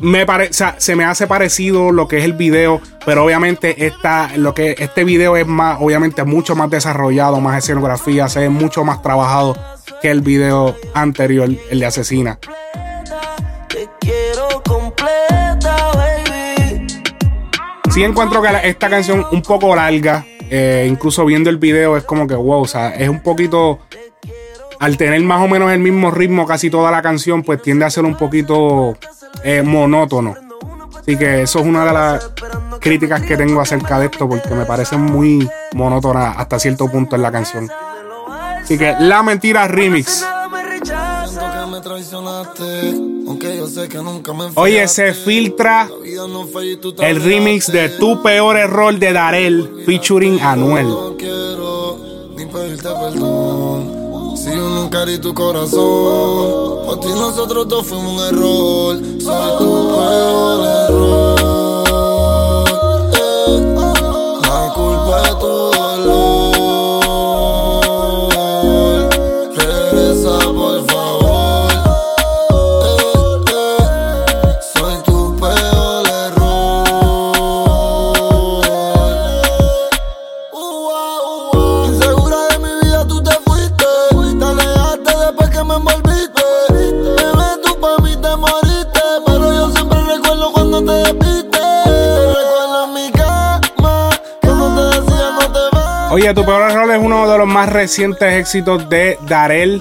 me 0.00 0.26
se 0.50 0.96
me 0.96 1.04
hace 1.04 1.26
parecido 1.26 1.92
lo 1.92 2.08
que 2.08 2.18
es 2.18 2.24
el 2.24 2.32
video, 2.32 2.80
pero 3.04 3.24
obviamente 3.24 3.86
esta, 3.86 4.30
lo 4.36 4.54
que 4.54 4.74
este 4.78 5.04
video 5.04 5.36
es 5.36 5.46
más, 5.46 5.78
obviamente 5.80 6.24
mucho 6.24 6.56
más 6.56 6.70
desarrollado, 6.70 7.40
más 7.40 7.58
escenografía, 7.58 8.28
se 8.28 8.40
ve 8.40 8.48
mucho 8.48 8.84
más 8.84 9.02
trabajado 9.02 9.56
que 10.02 10.10
el 10.10 10.20
video 10.20 10.76
anterior, 10.94 11.48
el 11.70 11.80
de 11.80 11.86
Asesina. 11.86 12.38
Sí 17.90 18.02
encuentro 18.02 18.42
que 18.42 18.48
esta 18.64 18.90
canción 18.90 19.24
un 19.30 19.42
poco 19.42 19.74
larga, 19.76 20.26
eh, 20.50 20.86
incluso 20.90 21.24
viendo 21.24 21.48
el 21.48 21.58
video 21.58 21.96
es 21.96 22.02
como 22.02 22.26
que 22.26 22.34
wow, 22.34 22.62
o 22.62 22.66
sea, 22.66 22.90
es 22.90 23.08
un 23.08 23.20
poquito 23.20 23.78
al 24.80 24.96
tener 24.96 25.22
más 25.22 25.40
o 25.40 25.48
menos 25.48 25.70
el 25.70 25.78
mismo 25.78 26.10
ritmo 26.10 26.44
casi 26.46 26.70
toda 26.70 26.90
la 26.90 27.02
canción, 27.02 27.42
pues 27.42 27.62
tiende 27.62 27.84
a 27.84 27.90
ser 27.90 28.04
un 28.04 28.16
poquito 28.16 28.96
eh, 29.42 29.62
monótono. 29.62 30.34
Así 30.98 31.16
que 31.16 31.42
eso 31.42 31.58
es 31.58 31.66
una 31.66 31.84
de 31.84 31.92
las 31.92 32.30
críticas 32.80 33.22
que 33.22 33.36
tengo 33.36 33.60
acerca 33.60 33.98
de 33.98 34.06
esto, 34.06 34.28
porque 34.28 34.54
me 34.54 34.64
parece 34.64 34.96
muy 34.96 35.48
monótona 35.74 36.32
hasta 36.32 36.58
cierto 36.58 36.88
punto 36.88 37.16
en 37.16 37.22
la 37.22 37.32
canción. 37.32 37.70
Así 38.62 38.78
que 38.78 38.94
La 39.00 39.22
Mentira 39.22 39.68
Remix. 39.68 40.24
Oye, 44.54 44.88
se 44.88 45.12
filtra 45.12 45.88
el 47.00 47.22
remix 47.22 47.70
de 47.70 47.88
Tu 47.90 48.22
Peor 48.22 48.56
Error 48.56 48.98
de 48.98 49.12
Darel 49.12 49.82
featuring 49.84 50.40
Anuel. 50.40 50.86
Si 54.44 54.50
yo 54.50 54.68
nunca 54.68 55.06
di 55.06 55.16
tu 55.16 55.32
corazón, 55.32 56.84
por 56.84 57.00
ti 57.00 57.08
nosotros 57.08 57.66
dos 57.66 57.86
fuimos 57.86 58.12
un 58.12 58.26
error. 58.26 58.98
Soy 59.18 59.58
tu 59.58 59.88
peor 59.88 60.66
error. 60.90 61.23
Más 97.54 97.72
recientes 97.72 98.32
éxitos 98.32 98.90
de 98.90 99.16
Darel. 99.28 99.80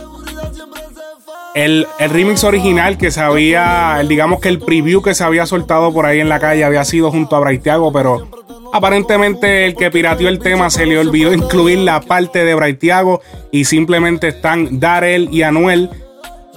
El, 1.55 1.87
el, 1.97 2.09
remix 2.11 2.43
original 2.43 2.99
que 2.99 3.09
se 3.09 3.19
había, 3.19 3.99
digamos 4.07 4.39
que 4.39 4.49
el 4.49 4.59
preview 4.59 5.01
que 5.01 5.15
se 5.15 5.23
había 5.23 5.47
soltado 5.47 5.91
por 5.91 6.05
ahí 6.05 6.19
en 6.19 6.29
la 6.29 6.39
calle 6.39 6.63
había 6.63 6.85
sido 6.85 7.09
junto 7.09 7.35
a 7.35 7.39
Braithiago, 7.39 7.91
pero 7.91 8.27
aparentemente 8.73 9.65
el 9.65 9.75
que 9.75 9.89
pirateó 9.89 10.29
el 10.29 10.37
tema 10.37 10.69
se 10.69 10.85
le 10.85 10.99
olvidó 10.99 11.33
incluir 11.33 11.79
la 11.79 11.99
parte 12.01 12.43
de 12.45 12.53
Braithiago 12.53 13.21
y 13.51 13.65
simplemente 13.65 14.27
están 14.27 14.79
Darel 14.79 15.29
y 15.31 15.41
Anuel. 15.41 15.89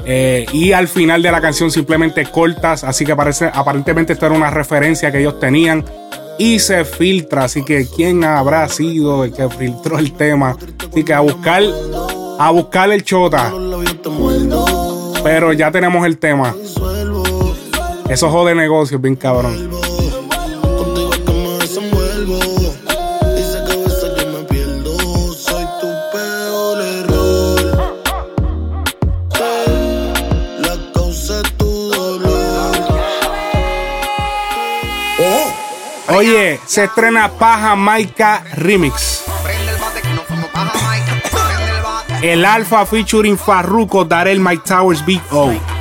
Eh, 0.04 0.44
y 0.52 0.72
al 0.72 0.86
final 0.86 1.22
de 1.22 1.32
la 1.32 1.40
canción 1.40 1.70
simplemente 1.70 2.26
cortas, 2.26 2.84
así 2.84 3.06
que 3.06 3.16
parece, 3.16 3.50
aparentemente 3.52 4.12
esto 4.12 4.26
era 4.26 4.34
una 4.34 4.50
referencia 4.50 5.10
que 5.10 5.20
ellos 5.20 5.40
tenían 5.40 5.82
y 6.38 6.58
se 6.58 6.84
filtra. 6.84 7.44
Así 7.44 7.64
que 7.64 7.86
quién 7.86 8.24
habrá 8.24 8.68
sido 8.68 9.24
el 9.24 9.32
que 9.32 9.48
filtró 9.48 9.98
el 9.98 10.12
tema. 10.12 10.56
Así 10.90 11.04
que 11.04 11.12
a 11.12 11.20
buscar, 11.20 11.62
a 12.38 12.50
buscar 12.50 12.90
el 12.90 13.04
chota. 13.04 13.52
Pero 15.22 15.52
ya 15.52 15.70
tenemos 15.70 16.06
el 16.06 16.18
tema. 16.18 16.54
Eso 18.08 18.30
jode 18.30 18.54
negocios, 18.54 19.00
bien 19.00 19.16
cabrón. 19.16 19.75
Se 36.66 36.84
estrena 36.84 37.28
Paja 37.28 37.76
Maika 37.76 38.42
Remix. 38.54 39.24
El 42.22 42.44
Alfa 42.44 42.86
featuring 42.86 43.38
Farruko 43.38 44.04
Darel 44.04 44.40
Mike 44.40 44.62
Towers 44.66 45.04
Big 45.04 45.22
O. 45.30 45.75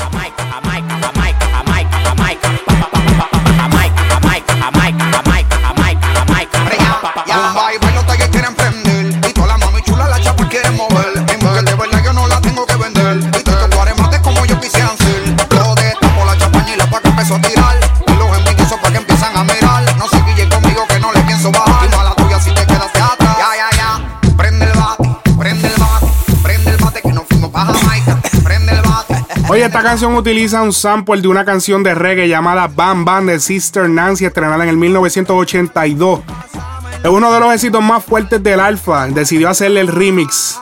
Oye, 29.55 29.63
esta 29.63 29.81
canción 29.81 30.13
utiliza 30.15 30.61
un 30.61 30.73
sample 30.73 31.21
de 31.21 31.29
una 31.29 31.45
canción 31.45 31.81
de 31.81 31.95
reggae 31.95 32.27
llamada 32.27 32.67
Bam 32.67 33.05
Bam 33.05 33.27
de 33.27 33.39
Sister 33.39 33.87
Nancy, 33.87 34.25
estrenada 34.25 34.61
en 34.65 34.69
el 34.69 34.75
1982. 34.75 36.19
Es 37.01 37.09
uno 37.09 37.31
de 37.31 37.39
los 37.39 37.53
éxitos 37.53 37.81
más 37.81 38.03
fuertes 38.03 38.43
del 38.43 38.59
Alfa. 38.59 39.07
Decidió 39.07 39.47
hacerle 39.47 39.79
el 39.79 39.87
remix. 39.87 40.59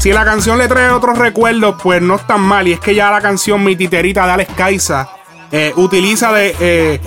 Si 0.00 0.12
la 0.12 0.26
canción 0.26 0.58
le 0.58 0.68
trae 0.68 0.90
otros 0.90 1.16
recuerdos, 1.16 1.76
pues 1.82 2.02
no 2.02 2.16
es 2.16 2.26
tan 2.26 2.42
mal. 2.42 2.68
Y 2.68 2.74
es 2.74 2.80
que 2.80 2.94
ya 2.94 3.10
la 3.10 3.22
canción 3.22 3.64
Mi 3.64 3.74
Titerita 3.74 4.26
de 4.26 4.32
Alex 4.32 4.52
Kaisa 4.54 5.08
eh, 5.50 5.72
utiliza 5.76 6.30
de, 6.30 6.54
eh, 6.60 7.00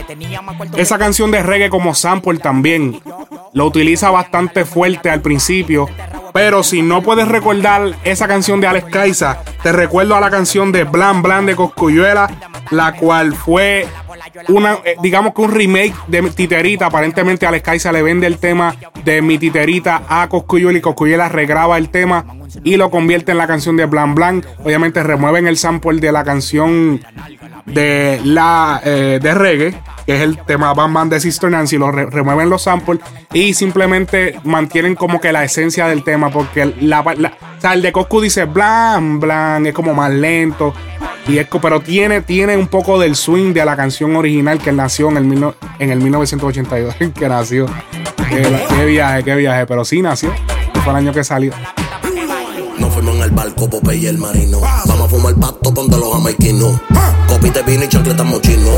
esa 0.78 0.98
canción 0.98 1.30
de 1.30 1.44
reggae 1.44 1.70
como 1.70 1.94
sample 1.94 2.40
también. 2.40 3.00
Lo 3.54 3.68
utiliza 3.68 4.10
bastante 4.10 4.66
fuerte 4.66 5.12
al 5.12 5.22
principio. 5.22 5.88
Pero 6.38 6.62
si 6.62 6.84
no 6.84 7.02
puedes 7.02 7.28
recordar 7.28 7.96
esa 8.04 8.28
canción 8.28 8.62
de 8.62 8.68
Alex 8.68 8.92
Kaisa, 8.92 9.42
te 9.64 9.72
recuerdo 9.72 10.16
a 10.16 10.20
la 10.20 10.30
canción 10.30 10.72
de 10.72 10.84
Blan 10.84 11.24
Blan 11.24 11.48
de 11.48 11.56
Coscuyuela, 11.56 12.30
la 12.70 12.94
cual 12.94 13.34
fue 13.34 13.88
una, 14.50 14.74
eh, 14.86 14.98
digamos 15.02 15.34
que 15.34 15.42
un 15.42 15.52
remake 15.52 15.96
de 16.08 16.22
Titerita. 16.30 16.86
Aparentemente 16.86 17.48
Alex 17.48 17.64
Kaisa 17.64 17.92
le 17.92 18.04
vende 18.04 18.28
el 18.28 18.38
tema 18.38 18.76
de 19.04 19.24
mi 19.24 19.40
Titerita 19.40 20.04
a 20.08 20.30
Coscuyuela 20.30 20.78
y 20.78 20.82
Coscuyuela 20.82 21.28
regraba 21.28 21.76
el 21.80 21.90
tema 21.90 22.24
y 22.64 22.78
lo 22.78 22.92
convierte 22.92 23.32
en 23.32 23.40
la 23.40 23.48
canción 23.48 23.76
de 23.76 23.86
Blan 23.86 24.14
Blan. 24.14 24.46
Obviamente 24.64 25.02
remueven 25.02 25.48
el 25.48 25.58
sample 25.58 26.00
de 26.00 26.12
la 26.12 26.24
canción 26.24 27.02
de 27.68 28.20
la 28.24 28.82
eh, 28.84 29.20
de 29.22 29.34
reggae 29.34 29.76
que 30.08 30.16
es 30.16 30.22
el 30.22 30.38
tema 30.38 30.74
Bam 30.74 30.94
Bam 30.94 31.10
de 31.10 31.20
Sister 31.20 31.52
Nancy, 31.52 31.78
lo 31.78 31.92
remueven 31.92 32.50
los 32.50 32.62
samples 32.62 33.02
y 33.34 33.54
simplemente 33.54 34.40
mantienen 34.46 34.96
como 34.96 35.20
que 35.20 35.34
la 35.34 35.44
esencia 35.44 35.86
del 35.86 36.06
tema, 36.06 36.30
porque 36.30 36.74
la, 36.80 37.02
o 37.02 37.62
sea, 37.62 37.74
el 37.74 37.82
de 37.82 37.92
Coscu 37.92 38.22
dice 38.22 38.46
blan, 38.46 39.20
blan, 39.20 39.66
es 39.66 39.74
como 39.74 39.94
más 39.94 40.10
lento, 40.10 40.74
y 41.28 41.40
es, 41.40 41.48
pero 41.62 41.82
tiene, 41.82 42.22
tiene 42.22 42.56
un 42.56 42.68
poco 42.68 42.98
del 42.98 43.18
swing 43.18 43.54
de 43.54 43.66
la 43.66 43.76
canción 43.76 44.16
original 44.16 44.60
que 44.60 44.72
nació 44.72 45.10
en 45.10 45.18
el, 45.18 45.54
en 45.80 45.92
el 45.92 46.00
1982, 46.00 46.96
que 47.14 47.28
nació. 47.28 47.66
Qué, 48.30 48.86
viaje, 48.86 49.24
qué 49.24 49.36
viaje, 49.36 49.66
pero 49.66 49.84
sí 49.84 50.02
nació, 50.02 50.34
fue 50.86 50.94
el 50.94 50.96
año 51.00 51.12
que 51.12 51.26
salió. 51.26 51.52
En 53.00 53.22
el 53.22 53.30
barco, 53.30 53.70
Popeye 53.70 54.00
y 54.00 54.08
el 54.08 54.18
marino. 54.18 54.60
Vamos 54.60 55.06
a 55.06 55.08
fumar 55.08 55.36
pasto 55.36 55.70
donde 55.70 55.98
los 55.98 56.12
jamaiquinos. 56.14 56.82
Copite 57.28 57.62
vino 57.62 57.84
y 57.84 57.88
chancleta 57.88 58.24
mochino. 58.24 58.72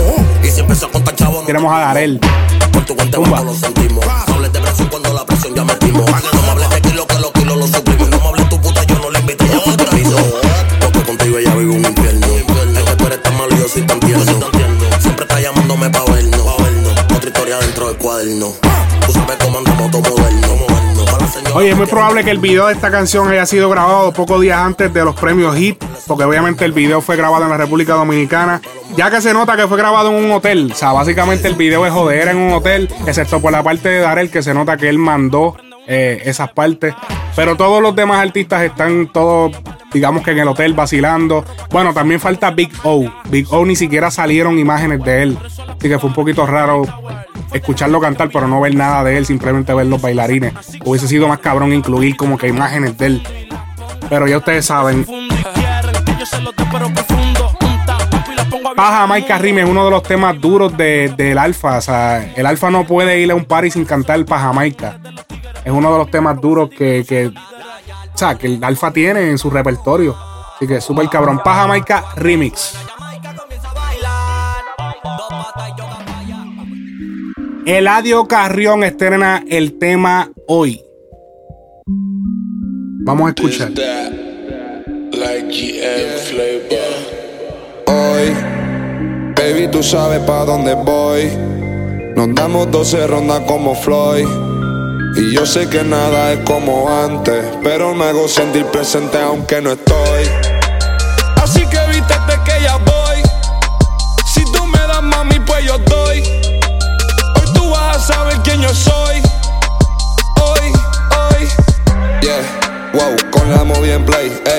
Y 0.44 0.48
si 0.48 0.60
empezó 0.60 0.88
a 0.88 0.92
contar 0.92 1.16
chavo, 1.16 1.46
Queremos 1.46 1.74
a 1.74 1.80
Darel. 1.80 2.20
Por 2.74 2.86
tu 2.86 2.98
cuenta 2.98 3.18
cuando 3.18 3.46
lo 3.46 3.54
sentimos. 3.56 4.06
Hables 4.28 4.52
de 4.52 4.60
presión 4.60 4.90
cuando 4.90 5.14
la 5.14 5.26
presión 5.26 5.56
ya 5.56 5.64
metimos. 5.64 6.06
No 6.06 6.42
me 6.42 6.50
hables 6.50 6.70
de 6.70 6.82
kilo 6.82 7.08
que 7.08 7.20
los 7.20 7.32
kilos 7.32 7.58
los 7.58 7.70
suprimos. 7.70 8.19
Oye, 21.56 21.72
es 21.72 21.78
muy 21.78 21.88
probable 21.88 22.24
que 22.24 22.30
el 22.30 22.38
video 22.38 22.68
de 22.68 22.74
esta 22.74 22.92
canción 22.92 23.28
haya 23.28 23.46
sido 23.46 23.70
grabado 23.70 24.14
pocos 24.14 24.40
días 24.40 24.60
antes 24.60 24.94
de 24.94 25.04
los 25.04 25.16
premios 25.16 25.58
HIT, 25.58 25.84
porque 26.08 26.24
obviamente 26.24 26.64
el 26.64 26.74
video 26.74 27.02
fue 27.02 27.16
grabado 27.16 27.44
en 27.44 27.50
la 27.50 27.58
República 27.58 27.96
Dominicana, 27.96 28.62
ya 28.96 29.10
que 29.10 29.20
se 29.20 29.34
nota 29.34 29.58
que 29.58 29.68
fue 29.68 29.78
grabado 29.78 30.10
en 30.12 30.26
un 30.26 30.32
hotel. 30.32 30.70
O 30.72 30.76
sea, 30.76 30.92
básicamente 30.92 31.48
el 31.48 31.56
video 31.56 31.86
es 31.88 31.92
joder 31.92 32.28
en 32.28 32.38
un 32.38 32.54
hotel, 32.54 32.88
excepto 33.08 33.42
por 33.42 33.52
la 33.52 33.64
parte 33.64 33.90
de 33.90 34.00
Darel, 34.00 34.30
que 34.30 34.44
se 34.44 34.54
nota 34.54 34.78
que 34.78 34.90
él 34.90 35.00
mandó 35.00 35.58
eh, 35.88 36.22
esas 36.26 36.52
partes. 36.52 36.94
Pero 37.36 37.58
todos 37.58 37.82
los 37.82 37.96
demás 37.96 38.20
artistas 38.20 38.62
están 38.62 39.08
todos, 39.12 39.52
digamos 39.92 40.24
que 40.24 40.32
en 40.32 40.40
el 40.40 40.48
hotel 40.48 40.74
vacilando. 40.74 41.44
Bueno, 41.72 41.96
también 41.96 42.20
falta 42.20 42.52
Big 42.52 42.72
O. 42.84 43.12
Big 43.30 43.52
O 43.52 43.66
ni 43.66 43.76
siquiera 43.76 44.12
salieron 44.12 44.60
imágenes 44.60 45.04
de 45.04 45.24
él. 45.24 45.38
Así 45.68 45.90
que 45.90 45.98
fue 45.98 46.10
un 46.10 46.16
poquito 46.16 46.46
raro 46.46 46.84
escucharlo 47.54 48.00
cantar, 48.00 48.30
pero 48.32 48.48
no 48.48 48.62
ver 48.62 48.76
nada 48.76 49.04
de 49.04 49.18
él, 49.18 49.26
simplemente 49.26 49.74
ver 49.74 49.88
los 49.88 50.02
bailarines. 50.02 50.54
Hubiese 50.86 51.08
sido 51.08 51.28
más 51.28 51.40
cabrón 51.40 51.74
incluir 51.74 52.16
como 52.16 52.38
que 52.38 52.48
imágenes 52.48 52.98
de 52.98 53.06
él. 53.06 53.24
Pero 54.10 54.28
ya 54.28 54.38
ustedes 54.38 54.66
saben. 54.66 55.06
Paja 58.76 59.08
Mike 59.08 59.34
es 59.62 59.70
uno 59.70 59.86
de 59.86 59.92
los 59.92 60.04
temas 60.04 60.40
duros 60.40 60.76
del 60.78 61.38
Alfa. 61.38 61.78
O 61.78 61.82
sea, 61.82 62.34
el 62.36 62.46
Alfa 62.46 62.70
no 62.70 62.86
puede 62.86 63.20
ir 63.20 63.32
a 63.32 63.36
un 63.36 63.46
party 63.46 63.72
sin 63.72 63.86
cantar 63.86 64.24
Paja 64.26 64.48
Jamaica. 64.48 65.00
Es 65.64 65.72
uno 65.72 65.92
de 65.92 65.98
los 65.98 66.10
temas 66.10 66.40
duros 66.40 66.70
que, 66.70 67.06
que, 67.08 67.28
o 67.28 68.18
sea, 68.18 68.36
que 68.36 68.48
el 68.48 68.64
Alfa 68.64 68.92
tiene 68.92 69.30
en 69.30 69.38
su 69.38 69.50
repertorio. 69.50 70.16
Así 70.56 70.68
que 70.68 70.82
súper 70.82 71.10
cabrón. 71.10 71.42
Paja 71.44 71.62
Jamaica 71.62 72.06
Remix. 72.16 72.89
Eladio 77.70 78.28
Carrión 78.28 78.84
estrena 78.84 79.44
el 79.48 79.78
tema 79.78 80.32
hoy. 80.48 80.84
Vamos 83.06 83.28
a 83.28 83.30
escuchar. 83.30 83.72
Hoy, 87.86 88.34
baby, 89.36 89.68
tú 89.72 89.84
sabes 89.84 90.20
pa' 90.22 90.46
dónde 90.46 90.74
voy. 90.74 91.30
Nos 92.16 92.34
damos 92.34 92.72
12 92.72 93.06
rondas 93.06 93.42
como 93.42 93.76
Floyd. 93.76 94.26
Y 95.16 95.36
yo 95.36 95.46
sé 95.46 95.70
que 95.70 95.84
nada 95.84 96.34
es 96.34 96.40
como 96.40 96.90
antes, 96.90 97.46
pero 97.64 97.94
me 97.94 98.06
hago 98.06 98.28
sentir 98.28 98.66
presente 98.66 99.20
aunque 99.20 99.62
no 99.62 99.74
estoy. 99.74 100.24
Así 101.36 101.64
que 101.68 101.89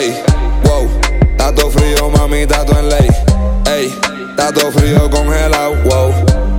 ey, 0.01 0.23
wow. 0.65 0.89
Tato 1.37 1.71
frío, 1.71 2.11
mami, 2.11 2.47
tato 2.47 2.79
en 2.79 2.89
ley, 2.89 3.09
ey. 3.67 3.95
Tato 4.37 4.73
frío 4.73 5.11
congelado, 5.11 5.75
wow. 5.85 6.13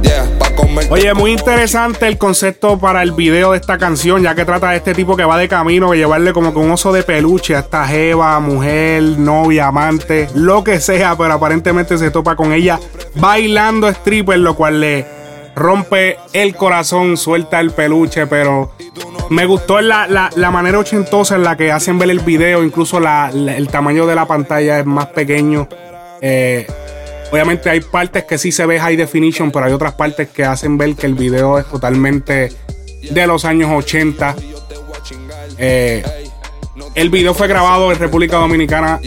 Yeah, 0.03 0.27
pa' 0.39 0.55
comer 0.55 0.87
Oye, 0.89 1.13
muy 1.13 1.31
interesante 1.31 2.07
el 2.07 2.17
concepto 2.17 2.77
para 2.77 3.01
el 3.03 3.11
video 3.11 3.51
de 3.51 3.57
esta 3.57 3.77
canción, 3.77 4.21
ya 4.21 4.35
que 4.35 4.45
trata 4.45 4.71
de 4.71 4.77
este 4.77 4.93
tipo 4.93 5.15
que 5.15 5.23
va 5.23 5.37
de 5.37 5.47
camino, 5.47 5.91
que 5.91 5.97
llevarle 5.97 6.33
como 6.33 6.53
que 6.53 6.59
un 6.59 6.71
oso 6.71 6.91
de 6.91 7.03
peluche 7.03 7.55
a 7.55 7.59
esta 7.59 7.87
jeva, 7.87 8.39
mujer, 8.39 9.03
novia, 9.17 9.67
amante, 9.67 10.27
lo 10.35 10.63
que 10.63 10.79
sea, 10.79 11.15
pero 11.15 11.33
aparentemente 11.33 11.97
se 11.97 12.11
topa 12.11 12.35
con 12.35 12.53
ella 12.53 12.79
bailando 13.15 13.87
stripper, 13.89 14.39
lo 14.39 14.55
cual 14.55 14.81
le 14.81 15.20
rompe 15.55 16.17
el 16.33 16.55
corazón, 16.55 17.17
suelta 17.17 17.59
el 17.59 17.71
peluche, 17.71 18.27
pero 18.27 18.73
me 19.29 19.45
gustó 19.45 19.81
la, 19.81 20.07
la, 20.07 20.51
manera 20.51 20.79
ochentosa 20.79 21.35
en 21.35 21.43
la 21.43 21.57
que 21.57 21.71
hacen 21.71 21.99
ver 21.99 22.09
el 22.09 22.19
video, 22.19 22.63
incluso 22.63 22.99
el 22.99 23.67
tamaño 23.69 24.05
de 24.05 24.15
la 24.15 24.25
pantalla 24.25 24.79
es 24.79 24.85
más 24.85 25.07
pequeño. 25.07 25.67
Eh, 26.21 26.67
Obviamente 27.31 27.69
hay 27.69 27.79
partes 27.79 28.25
que 28.25 28.37
sí 28.37 28.51
se 28.51 28.65
ve 28.65 28.77
high 28.77 28.97
definition, 28.97 29.51
pero 29.51 29.65
hay 29.65 29.71
otras 29.71 29.93
partes 29.93 30.29
que 30.29 30.43
hacen 30.43 30.77
ver 30.77 30.95
que 30.95 31.07
el 31.07 31.13
video 31.13 31.57
es 31.57 31.65
totalmente 31.65 32.51
de 33.09 33.27
los 33.27 33.45
años 33.45 33.71
80. 33.71 34.35
Eh, 35.57 36.03
el 36.93 37.09
video 37.09 37.33
fue 37.33 37.47
grabado 37.47 37.89
en 37.93 37.99
República 37.99 38.35
Dominicana. 38.35 38.99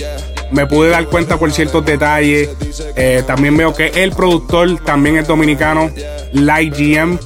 Me 0.50 0.66
pude 0.66 0.90
dar 0.90 1.06
cuenta 1.06 1.38
por 1.38 1.50
ciertos 1.52 1.84
detalles. 1.84 2.50
Eh, 2.96 3.22
también 3.26 3.56
veo 3.56 3.74
que 3.74 3.88
el 3.88 4.12
productor 4.12 4.78
también 4.84 5.16
es 5.16 5.26
dominicano, 5.26 5.90
Light 6.32 6.74
GM. 6.76 7.18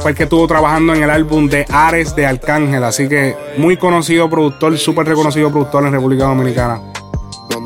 Fue 0.00 0.10
el 0.10 0.16
que 0.16 0.24
estuvo 0.24 0.46
trabajando 0.48 0.94
en 0.94 1.02
el 1.04 1.10
álbum 1.10 1.48
de 1.48 1.64
Ares 1.70 2.16
de 2.16 2.26
Arcángel. 2.26 2.82
Así 2.82 3.08
que 3.08 3.36
muy 3.56 3.76
conocido 3.76 4.28
productor, 4.28 4.76
súper 4.76 5.06
reconocido 5.06 5.50
productor 5.50 5.86
en 5.86 5.92
República 5.92 6.24
Dominicana. 6.24 6.80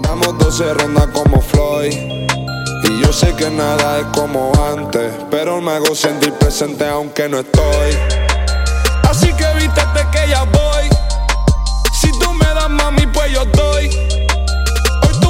Damos 0.03 0.39
12 0.39 0.75
rondas 0.75 1.07
como 1.15 1.41
Floyd. 1.41 1.95
Y 2.85 3.01
yo 3.03 3.13
sé 3.13 3.35
que 3.37 3.51
nada 3.51 4.01
es 4.01 4.07
como 4.19 4.53
antes. 4.77 5.13
Pero 5.31 5.61
me 5.61 5.73
hago 5.73 5.95
sentir 5.95 6.33
presente 6.35 6.87
aunque 6.87 7.29
no 7.29 7.39
estoy. 7.39 7.97
Así 9.09 9.29
que 9.29 9.47
vístete 9.55 10.07
que 10.13 10.29
ya 10.29 10.43
voy. 10.45 10.89
Si 12.01 12.11
tú 12.19 12.33
me 12.35 12.47
das 12.47 12.69
mami, 12.69 13.07
pues 13.07 13.33
yo 13.33 13.45
doy. 13.47 14.16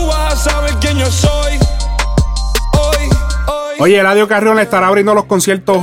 Vas 0.07 0.33
a 0.47 0.51
saber 0.51 0.71
quién 0.81 0.99
yo 0.99 1.07
soy. 1.07 1.59
Hoy, 2.73 3.09
hoy. 3.47 3.77
Oye, 3.81 3.99
Eladio 4.01 4.29
Carrión 4.29 4.57
le 4.57 4.63
estará 4.63 4.89
abriendo 4.89 5.15
los 5.15 5.25
conciertos 5.25 5.83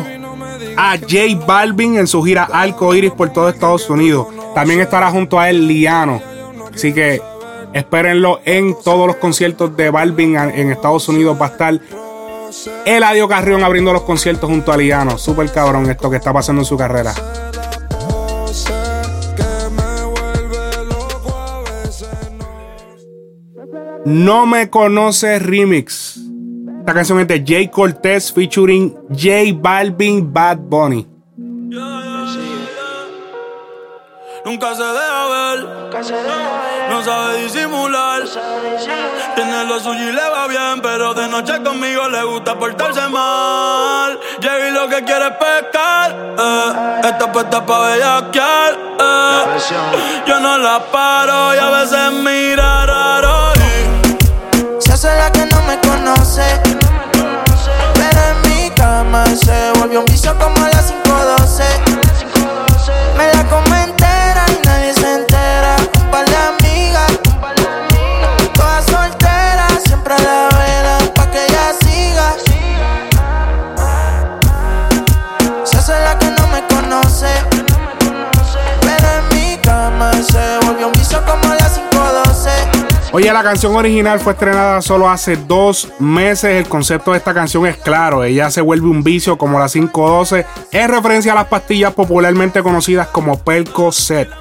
a 0.75 0.97
J 0.97 1.45
Balvin 1.45 1.97
en 1.97 2.07
su 2.07 2.23
gira 2.23 2.47
Alco 2.51 2.95
Iris 2.95 3.11
por 3.11 3.31
todo 3.31 3.49
Estados 3.49 3.89
Unidos. 3.89 4.27
También 4.55 4.81
estará 4.81 5.11
junto 5.11 5.39
a 5.39 5.49
él 5.49 5.67
Liano. 5.67 6.21
Así 6.73 6.93
que 6.93 7.21
Espérenlo 7.73 8.39
en 8.45 8.75
todos 8.83 9.07
los 9.07 9.15
conciertos 9.15 9.75
de 9.75 9.89
Balvin 9.89 10.37
en 10.37 10.71
Estados 10.71 11.09
Unidos. 11.09 11.35
Va 11.41 11.47
a 11.47 11.49
estar 11.49 11.79
Eladio 12.85 13.27
Carrión 13.27 13.63
abriendo 13.63 13.91
los 13.91 14.03
conciertos 14.03 14.47
junto 14.47 14.71
a 14.71 14.77
Liano. 14.77 15.17
Super 15.17 15.51
cabrón 15.51 15.89
esto 15.89 16.09
que 16.09 16.17
está 16.17 16.31
pasando 16.31 16.61
en 16.61 16.65
su 16.65 16.77
carrera. 16.77 17.13
No 24.05 24.45
me 24.45 24.69
conoce 24.69 25.39
remix. 25.39 26.19
Esta 26.79 26.93
canción 26.93 27.21
es 27.21 27.27
de 27.29 27.41
Jay 27.47 27.69
Cortez 27.69 28.33
featuring 28.33 28.93
J 29.09 29.53
Balvin 29.55 30.33
Bad 30.33 30.57
Bunny. 30.57 31.07
Nunca 34.43 34.75
se 34.75 34.83
deja 34.83 35.27
ver. 35.29 35.59
No 36.89 37.01
sabe 37.01 37.43
disimular. 37.43 38.23
Tiene 39.35 39.63
lo 39.63 39.79
suyo 39.79 40.09
y 40.09 40.11
le 40.11 40.29
va 40.29 40.47
bien, 40.47 40.81
pero 40.81 41.13
de 41.13 41.29
noche 41.29 41.63
conmigo 41.63 42.09
le 42.09 42.23
gusta 42.25 42.59
portarse 42.59 43.07
mal. 43.07 44.19
Llegué 44.41 44.71
lo 44.71 44.89
que 44.89 45.01
quiere 45.05 45.27
es 45.27 45.33
pescar. 45.33 46.35
Eh. 46.37 47.01
Esta 47.05 47.31
puesta 47.31 47.65
pa' 47.65 47.79
bellaquear. 47.87 48.73
Eh. 48.99 49.43
Yo 50.27 50.39
no 50.41 50.57
la 50.57 50.91
paro 50.91 51.55
y 51.55 51.57
a 51.57 51.69
veces 51.69 52.11
mira 52.21 52.85
raro. 52.85 53.42
Conoce. 56.33 56.61
Pero 57.95 58.19
en 58.31 58.49
mi 58.49 58.69
cama 58.71 59.25
se 59.35 59.71
volvió 59.79 59.99
un 59.99 60.05
vicio 60.05 60.35
como 60.37 60.72
Oye, 83.15 83.31
la 83.31 83.43
canción 83.43 83.75
original 83.75 84.19
fue 84.19 84.33
estrenada 84.33 84.81
solo 84.81 85.07
hace 85.07 85.35
dos 85.35 85.87
meses. 85.99 86.55
El 86.55 86.67
concepto 86.67 87.11
de 87.11 87.19
esta 87.19 87.31
canción 87.31 87.67
es 87.67 87.77
claro. 87.77 88.23
Ella 88.23 88.49
se 88.49 88.59
vuelve 88.59 88.87
un 88.87 89.03
vicio 89.03 89.37
como 89.37 89.59
la 89.59 89.69
512 89.69 90.47
en 90.71 90.89
referencia 90.89 91.33
a 91.33 91.35
las 91.35 91.45
pastillas 91.45 91.93
popularmente 91.93 92.63
conocidas 92.63 93.09
como 93.09 93.37
Pelco 93.37 93.91
Set. 93.91 94.31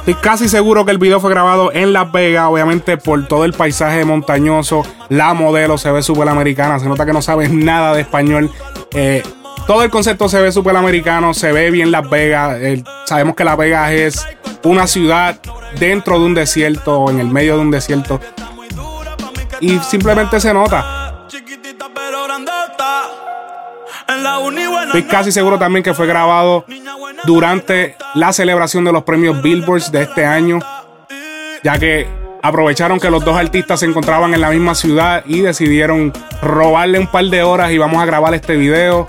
Estoy 0.00 0.14
casi 0.16 0.46
seguro 0.46 0.84
que 0.84 0.90
el 0.90 0.98
video 0.98 1.20
fue 1.20 1.30
grabado 1.30 1.72
en 1.72 1.94
Las 1.94 2.12
Vegas, 2.12 2.48
obviamente 2.50 2.98
por 2.98 3.26
todo 3.26 3.46
el 3.46 3.54
paisaje 3.54 4.04
montañoso. 4.04 4.82
La 5.08 5.32
modelo 5.32 5.78
se 5.78 5.90
ve 5.90 6.02
súper 6.02 6.28
americana, 6.28 6.78
se 6.78 6.86
nota 6.86 7.06
que 7.06 7.14
no 7.14 7.22
sabe 7.22 7.48
nada 7.48 7.94
de 7.94 8.02
español. 8.02 8.50
Eh, 8.92 9.22
todo 9.66 9.82
el 9.84 9.90
concepto 9.90 10.28
se 10.28 10.40
ve 10.40 10.52
súper 10.52 10.76
americano, 10.76 11.32
se 11.32 11.50
ve 11.52 11.70
bien 11.70 11.90
Las 11.90 12.08
Vegas. 12.10 12.58
sabemos 13.06 13.36
que 13.36 13.44
Las 13.44 13.56
Vegas 13.56 13.92
es 13.92 14.26
una 14.64 14.86
ciudad 14.86 15.40
dentro 15.78 16.18
de 16.18 16.26
un 16.26 16.34
desierto 16.34 17.00
o 17.00 17.10
en 17.10 17.20
el 17.20 17.28
medio 17.28 17.56
de 17.56 17.60
un 17.62 17.70
desierto. 17.70 18.20
Y 19.60 19.78
simplemente 19.80 20.40
se 20.40 20.52
nota. 20.52 21.26
Estoy 24.86 25.02
casi 25.04 25.32
seguro 25.32 25.58
también 25.58 25.82
que 25.82 25.94
fue 25.94 26.06
grabado 26.06 26.64
durante 27.24 27.96
la 28.14 28.32
celebración 28.32 28.84
de 28.84 28.92
los 28.92 29.02
premios 29.04 29.42
Billboards 29.42 29.92
de 29.92 30.02
este 30.02 30.24
año, 30.24 30.60
ya 31.62 31.78
que 31.78 32.08
aprovecharon 32.42 32.98
que 33.00 33.10
los 33.10 33.24
dos 33.24 33.36
artistas 33.36 33.80
se 33.80 33.86
encontraban 33.86 34.32
en 34.32 34.40
la 34.40 34.50
misma 34.50 34.74
ciudad 34.74 35.24
y 35.26 35.40
decidieron 35.40 36.12
robarle 36.40 36.98
un 36.98 37.08
par 37.08 37.24
de 37.26 37.42
horas 37.42 37.70
y 37.72 37.78
vamos 37.78 38.02
a 38.02 38.06
grabar 38.06 38.34
este 38.34 38.56
video. 38.56 39.06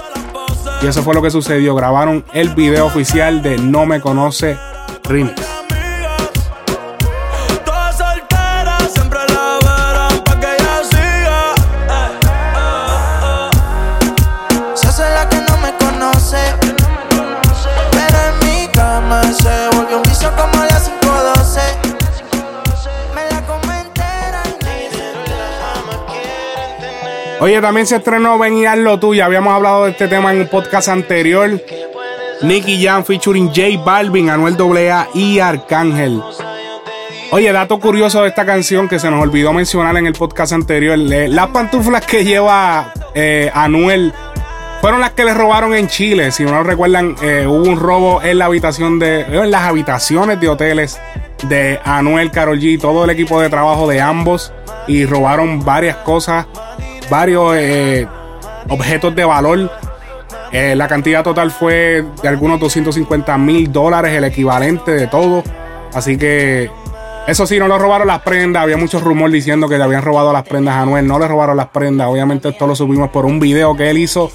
Y 0.81 0.87
eso 0.87 1.03
fue 1.03 1.13
lo 1.13 1.21
que 1.21 1.29
sucedió. 1.29 1.75
Grabaron 1.75 2.25
el 2.33 2.49
video 2.49 2.85
oficial 2.85 3.41
de 3.41 3.57
No 3.57 3.85
Me 3.85 4.01
Conoce 4.01 4.57
Remix. 5.09 5.41
Oye, 27.41 27.61
también 27.61 27.87
se 27.87 27.95
estrenó 27.95 28.37
Ven 28.37 28.57
y 28.57 28.65
lo 28.75 28.99
tuyo. 28.99 29.25
Habíamos 29.25 29.53
hablado 29.53 29.85
de 29.85 29.91
este 29.91 30.07
tema 30.07 30.33
en 30.33 30.41
un 30.41 30.47
podcast 30.49 30.89
anterior. 30.89 31.49
Nicky 32.41 32.81
Jam 32.81 33.03
featuring 33.03 33.47
J 33.47 33.83
Balvin, 33.83 34.29
Anuel 34.29 34.55
AA 34.87 35.07
y 35.13 35.39
Arcángel. 35.39 36.21
Oye, 37.31 37.51
dato 37.51 37.79
curioso 37.79 38.23
de 38.23 38.29
esta 38.29 38.45
canción 38.45 38.87
que 38.87 38.97
se 38.99 39.11
nos 39.11 39.21
olvidó 39.21 39.53
mencionar 39.53 39.95
en 39.97 40.07
el 40.07 40.13
podcast 40.13 40.53
anterior. 40.53 40.97
Las 40.97 41.47
pantuflas 41.49 42.05
que 42.05 42.23
lleva 42.23 42.93
eh, 43.13 43.51
Anuel 43.53 44.13
fueron 44.81 45.01
las 45.01 45.11
que 45.11 45.25
le 45.25 45.33
robaron 45.33 45.75
en 45.75 45.87
Chile. 45.87 46.31
Si 46.31 46.43
no 46.43 46.63
recuerdan, 46.63 47.15
eh, 47.21 47.45
hubo 47.47 47.69
un 47.69 47.79
robo 47.79 48.21
en 48.23 48.39
la 48.39 48.45
habitación 48.45 48.97
de. 48.97 49.21
en 49.21 49.51
las 49.51 49.63
habitaciones 49.63 50.39
de 50.39 50.47
hoteles 50.49 50.99
de 51.47 51.79
Anuel, 51.83 52.31
Karol 52.31 52.59
G, 52.59 52.79
todo 52.79 53.03
el 53.03 53.09
equipo 53.11 53.39
de 53.39 53.49
trabajo 53.49 53.87
de 53.87 54.01
ambos. 54.01 54.53
Y 54.87 55.05
robaron 55.05 55.63
varias 55.63 55.97
cosas 55.97 56.47
varios 57.09 57.55
eh, 57.55 58.07
objetos 58.69 59.15
de 59.15 59.25
valor. 59.25 59.71
Eh, 60.51 60.75
la 60.75 60.87
cantidad 60.87 61.23
total 61.23 61.51
fue 61.51 62.03
de 62.21 62.27
algunos 62.27 62.59
250 62.59 63.37
mil 63.37 63.71
dólares, 63.71 64.13
el 64.13 64.23
equivalente 64.23 64.91
de 64.91 65.07
todo. 65.07 65.43
Así 65.93 66.17
que 66.17 66.69
eso 67.27 67.45
sí, 67.45 67.59
no 67.59 67.67
le 67.67 67.77
robaron 67.77 68.07
las 68.07 68.21
prendas. 68.21 68.63
Había 68.63 68.77
muchos 68.77 69.03
rumores 69.03 69.33
diciendo 69.33 69.69
que 69.69 69.77
le 69.77 69.83
habían 69.83 70.01
robado 70.01 70.33
las 70.33 70.43
prendas 70.47 70.75
a 70.75 70.81
Anuel. 70.81 71.05
No 71.05 71.19
le 71.19 71.27
robaron 71.27 71.57
las 71.57 71.67
prendas. 71.67 72.07
Obviamente 72.07 72.49
esto 72.49 72.65
lo 72.65 72.75
subimos 72.75 73.09
por 73.09 73.25
un 73.25 73.39
video 73.39 73.75
que 73.75 73.89
él 73.89 73.99
hizo 73.99 74.31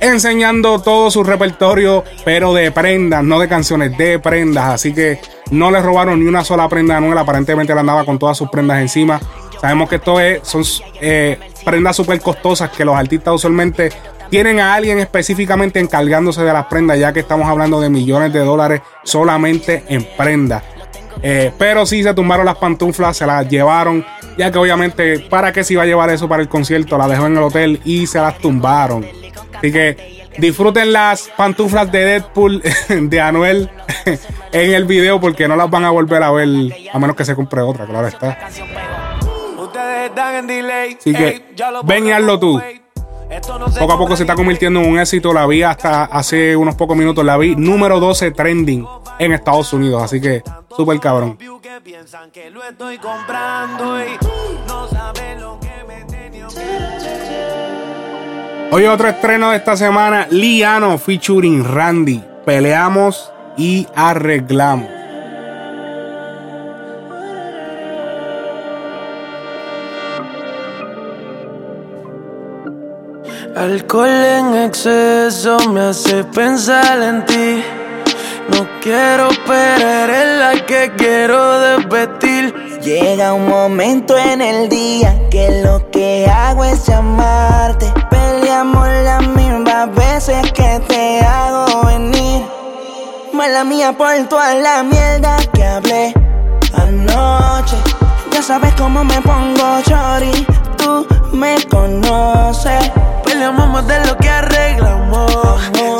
enseñando 0.00 0.80
todo 0.80 1.10
su 1.10 1.22
repertorio, 1.22 2.04
pero 2.24 2.54
de 2.54 2.70
prendas, 2.70 3.22
no 3.22 3.38
de 3.38 3.48
canciones, 3.48 3.98
de 3.98 4.18
prendas. 4.18 4.74
Así 4.74 4.94
que 4.94 5.20
no 5.50 5.70
le 5.70 5.82
robaron 5.82 6.20
ni 6.20 6.26
una 6.26 6.44
sola 6.44 6.68
prenda 6.68 6.94
a 6.94 6.98
Anuel. 6.98 7.18
Aparentemente 7.18 7.72
él 7.72 7.78
andaba 7.78 8.04
con 8.04 8.18
todas 8.18 8.36
sus 8.36 8.48
prendas 8.48 8.80
encima. 8.80 9.20
Sabemos 9.60 9.88
que 9.88 9.96
esto 9.96 10.20
es, 10.20 10.40
son 10.46 10.62
eh, 11.00 11.38
prendas 11.64 11.96
súper 11.96 12.20
costosas 12.20 12.70
que 12.70 12.84
los 12.84 12.94
artistas 12.94 13.34
usualmente 13.34 13.90
tienen 14.30 14.60
a 14.60 14.74
alguien 14.74 15.00
específicamente 15.00 15.80
encargándose 15.80 16.42
de 16.42 16.52
las 16.52 16.66
prendas, 16.66 16.98
ya 16.98 17.12
que 17.12 17.20
estamos 17.20 17.48
hablando 17.48 17.80
de 17.80 17.90
millones 17.90 18.32
de 18.32 18.40
dólares 18.40 18.80
solamente 19.02 19.84
en 19.88 20.06
prendas. 20.16 20.62
Eh, 21.22 21.52
pero 21.58 21.84
sí 21.84 22.02
se 22.02 22.14
tumbaron 22.14 22.46
las 22.46 22.56
pantuflas, 22.56 23.16
se 23.16 23.26
las 23.26 23.46
llevaron, 23.48 24.04
ya 24.38 24.50
que 24.50 24.58
obviamente, 24.58 25.18
¿para 25.18 25.52
qué 25.52 25.64
se 25.64 25.74
iba 25.74 25.82
a 25.82 25.86
llevar 25.86 26.08
eso 26.10 26.28
para 26.28 26.42
el 26.42 26.48
concierto? 26.48 26.96
La 26.96 27.08
dejó 27.08 27.26
en 27.26 27.36
el 27.36 27.42
hotel 27.42 27.80
y 27.84 28.06
se 28.06 28.20
las 28.20 28.38
tumbaron. 28.38 29.04
Así 29.54 29.72
que 29.72 30.28
disfruten 30.38 30.92
las 30.92 31.28
pantuflas 31.36 31.90
de 31.92 32.04
Deadpool 32.04 32.62
de 32.88 33.20
Anuel 33.20 33.68
en 34.52 34.72
el 34.72 34.84
video 34.86 35.20
porque 35.20 35.46
no 35.46 35.56
las 35.56 35.68
van 35.68 35.84
a 35.84 35.90
volver 35.90 36.22
a 36.22 36.30
ver 36.30 36.48
a 36.92 36.98
menos 36.98 37.16
que 37.16 37.24
se 37.24 37.34
compre 37.34 37.60
otra, 37.60 37.84
claro 37.84 38.08
está. 38.08 38.38
Así 38.46 38.62
que 41.12 41.42
ven 41.84 42.06
y 42.06 42.12
hazlo 42.12 42.38
tú. 42.40 42.62
Poco 43.78 43.92
a 43.92 43.98
poco 43.98 44.16
se 44.16 44.24
está 44.24 44.34
convirtiendo 44.34 44.80
en 44.80 44.90
un 44.90 44.98
éxito. 44.98 45.32
La 45.32 45.46
vi 45.46 45.62
hasta 45.62 46.04
hace 46.04 46.56
unos 46.56 46.74
pocos 46.74 46.96
minutos. 46.96 47.24
La 47.24 47.36
vi 47.36 47.54
número 47.54 48.00
12 48.00 48.32
trending 48.32 48.86
en 49.18 49.32
Estados 49.32 49.72
Unidos. 49.72 50.02
Así 50.02 50.20
que 50.20 50.42
súper 50.76 50.98
cabrón. 50.98 51.38
Hoy 58.72 58.84
otro 58.84 59.08
estreno 59.08 59.50
de 59.50 59.56
esta 59.56 59.76
semana. 59.76 60.26
Liano 60.30 60.98
featuring 60.98 61.64
Randy. 61.64 62.22
Peleamos 62.44 63.32
y 63.56 63.86
arreglamos. 63.94 64.99
Alcohol 73.56 74.08
en 74.08 74.54
exceso 74.54 75.58
me 75.70 75.80
hace 75.80 76.22
pensar 76.22 77.02
en 77.02 77.26
ti. 77.26 77.64
No 78.48 78.66
quiero 78.80 79.28
perder 79.44 80.08
en 80.08 80.38
la 80.38 80.66
que 80.66 80.92
quiero 80.96 81.58
desvestir. 81.58 82.54
Llega 82.80 83.34
un 83.34 83.48
momento 83.48 84.16
en 84.16 84.40
el 84.40 84.68
día 84.68 85.28
que 85.30 85.62
lo 85.64 85.90
que 85.90 86.26
hago 86.30 86.64
es 86.64 86.86
llamarte. 86.86 87.92
Peleamos 88.08 88.86
las 89.04 89.26
mismas 89.26 89.94
veces 89.96 90.52
que 90.52 90.80
te 90.86 91.20
hago 91.20 91.86
venir. 91.86 92.44
Mala 93.32 93.64
mía 93.64 93.92
por 93.92 94.14
toda 94.28 94.54
la 94.54 94.84
mierda 94.84 95.36
que 95.52 95.64
hablé 95.64 96.14
anoche. 96.74 97.76
Ya 98.30 98.42
sabes 98.42 98.72
cómo 98.74 99.02
me 99.02 99.20
pongo, 99.22 99.82
Chori. 99.82 100.46
Tú 100.76 101.04
me 101.32 101.56
conoces. 101.68 103.09
Peleamos 103.40 103.86
de 103.86 104.04
lo 104.04 104.18
que 104.18 104.28
arreglamos. 104.28 105.32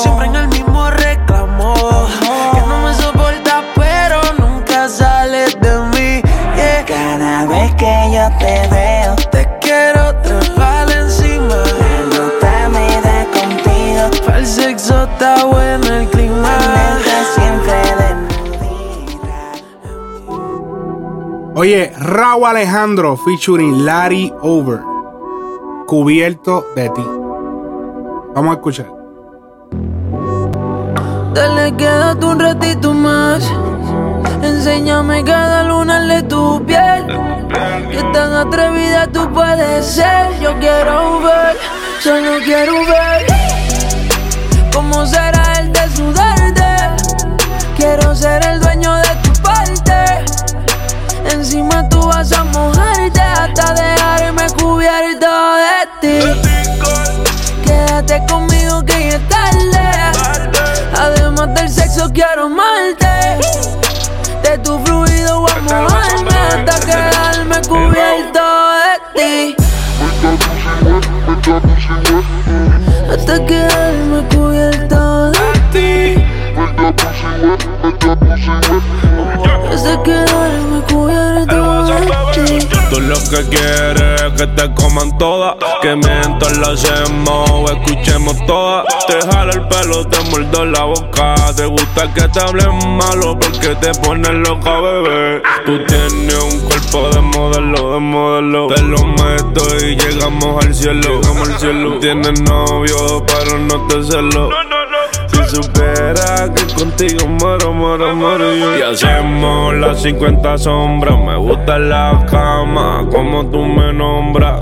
Siempre 0.02 0.26
en 0.26 0.36
el 0.36 0.48
mismo 0.48 0.90
reclamo. 0.90 1.72
Que 2.52 2.60
no 2.60 2.82
me 2.82 2.92
soporta, 2.92 3.62
pero 3.74 4.20
nunca 4.38 4.86
sales 4.90 5.58
de 5.58 5.78
mí. 5.94 6.20
Yeah. 6.54 6.84
Cada 6.86 7.46
vez 7.46 7.74
que 7.76 8.10
yo 8.12 8.28
te 8.38 8.68
veo, 8.68 9.16
Te 9.30 9.48
quiero 9.62 10.14
trepar 10.16 10.90
encima. 10.90 11.64
no 12.10 12.28
te 12.42 12.68
me 12.68 13.00
da 13.00 13.24
contigo. 13.32 14.10
Para 14.26 14.38
el 14.40 14.46
sexo 14.46 15.04
está 15.04 15.42
bueno 15.46 15.86
el 15.86 16.08
clima. 16.10 16.58
Siempre 17.34 17.72
desnudita. 18.00 19.48
Oye, 21.54 21.90
Raúl 21.98 22.44
Alejandro 22.44 23.16
featuring 23.16 23.86
Larry 23.86 24.30
Over. 24.42 24.80
Cubierto 25.86 26.66
de 26.76 26.90
ti. 26.90 27.19
Vamos 28.34 28.52
a 28.52 28.54
escuchar. 28.54 28.86
Dale, 31.34 31.76
quédate 31.76 32.26
un 32.26 32.38
ratito 32.38 32.94
más. 32.94 33.42
Enséñame 34.42 35.24
cada 35.24 35.64
lunar 35.64 36.06
de 36.06 36.22
tu 36.22 36.64
piel. 36.64 37.06
Que 37.90 38.02
tan 38.12 38.32
atrevida 38.32 39.08
tú 39.08 39.28
puedes 39.32 39.84
ser. 39.84 40.38
Yo 40.40 40.56
quiero 40.60 41.20
ver, 41.20 41.56
solo 42.00 42.38
quiero 42.44 42.74
ver. 42.86 43.26
¿Cómo 44.72 45.04
será 45.06 45.54
el 45.60 45.72
de 45.72 45.88
sudarte? 45.96 46.64
Quiero 47.76 48.14
ser 48.14 48.44
el 48.46 48.60
dueño 48.60 48.94
de 48.94 49.08
tu 49.22 49.42
parte. 49.42 50.24
Encima 51.32 51.88
tú 51.88 52.00
vas 52.06 52.30
a 52.32 52.44
mojarte 52.44 53.20
hasta 53.20 53.74
dejarme 53.74 54.46
cubierto 54.56 55.26
de 55.56 56.42
ti. 56.42 56.49
Quédate 58.00 58.32
conmigo 58.32 58.82
que 58.86 59.10
ya 59.10 59.16
es 59.16 59.28
tarde. 59.28 59.78
Además 60.98 61.54
del 61.54 61.68
sexo 61.68 62.10
quiero 62.10 62.46
amarte. 62.46 63.36
De 64.42 64.56
tu 64.58 64.78
fluido 64.84 65.40
voy 65.40 65.50
a 65.50 65.60
mojarme 65.60 66.30
hasta 66.30 66.80
quedarme 66.86 67.60
cubierto 67.68 68.40
de 68.80 69.54
ti. 69.54 69.56
Hasta 73.12 73.44
quedarme 73.44 74.22
cubierto 74.34 75.30
de 75.32 75.38
ti. 75.70 76.24
Que 83.30 83.48
quieres 83.48 84.22
es 84.22 84.32
que 84.32 84.46
te 84.48 84.74
coman 84.74 85.16
todas. 85.16 85.54
Que 85.80 85.94
mientras 85.94 86.58
lo 86.58 86.66
hacemos, 86.66 87.70
escuchemos 87.70 88.36
todas. 88.46 88.84
Te 89.06 89.20
jala 89.30 89.52
el 89.52 89.66
pelo, 89.68 90.06
te 90.06 90.20
muerdo 90.30 90.66
la 90.66 90.84
boca. 90.84 91.34
Te 91.56 91.66
gusta 91.66 92.12
que 92.12 92.28
te 92.28 92.40
hablen 92.40 92.96
malo 92.96 93.38
porque 93.38 93.74
te 93.76 93.92
pones 94.00 94.32
loca, 94.32 94.80
bebé. 94.80 95.42
Tú 95.64 95.78
tienes 95.86 96.42
un 96.42 96.60
cuerpo 96.60 97.08
de 97.10 97.20
modelo, 97.20 97.94
de 97.94 98.00
modelo. 98.00 98.66
Te 98.66 98.82
lo 98.82 99.04
meto 99.04 99.62
y 99.76 99.96
llegamos 99.96 100.64
al 100.64 100.74
cielo. 100.74 101.20
Llegamos 101.20 101.48
al 101.48 101.58
cielo. 101.58 101.98
Tienes 102.00 102.40
novio, 102.42 103.24
pero 103.26 103.58
no 103.58 103.86
te 103.86 104.02
celo. 104.02 104.50
Supiera 105.50 106.52
que 106.54 106.74
contigo 106.74 107.26
muero, 107.26 107.72
muero, 107.72 108.14
muero 108.14 108.54
yo. 108.54 108.78
Y 108.78 108.82
hacemos 108.82 109.74
las 109.74 110.02
50 110.02 110.58
sombras. 110.58 111.18
Me 111.18 111.36
gusta 111.36 111.78
la 111.78 112.24
cama, 112.30 113.06
como 113.10 113.46
tú 113.50 113.64
me 113.64 113.92
nombras. 113.92 114.60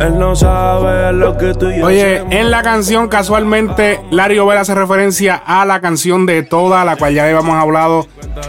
Él 0.00 0.18
no 0.18 0.34
sabe 0.34 1.12
lo 1.12 1.36
que 1.36 1.52
tú 1.52 1.68
y 1.68 1.78
yo 1.78 1.84
Oye, 1.84 2.24
en 2.30 2.50
la 2.50 2.62
canción 2.62 3.08
casualmente 3.08 4.00
Larry 4.10 4.38
Over 4.38 4.56
hace 4.56 4.74
referencia 4.74 5.36
a 5.36 5.66
la 5.66 5.82
canción 5.82 6.24
de 6.24 6.42
Toda, 6.42 6.86
la 6.86 6.96
cual 6.96 7.12
ya 7.12 7.24
habíamos 7.24 7.54
hablado, 7.54 8.06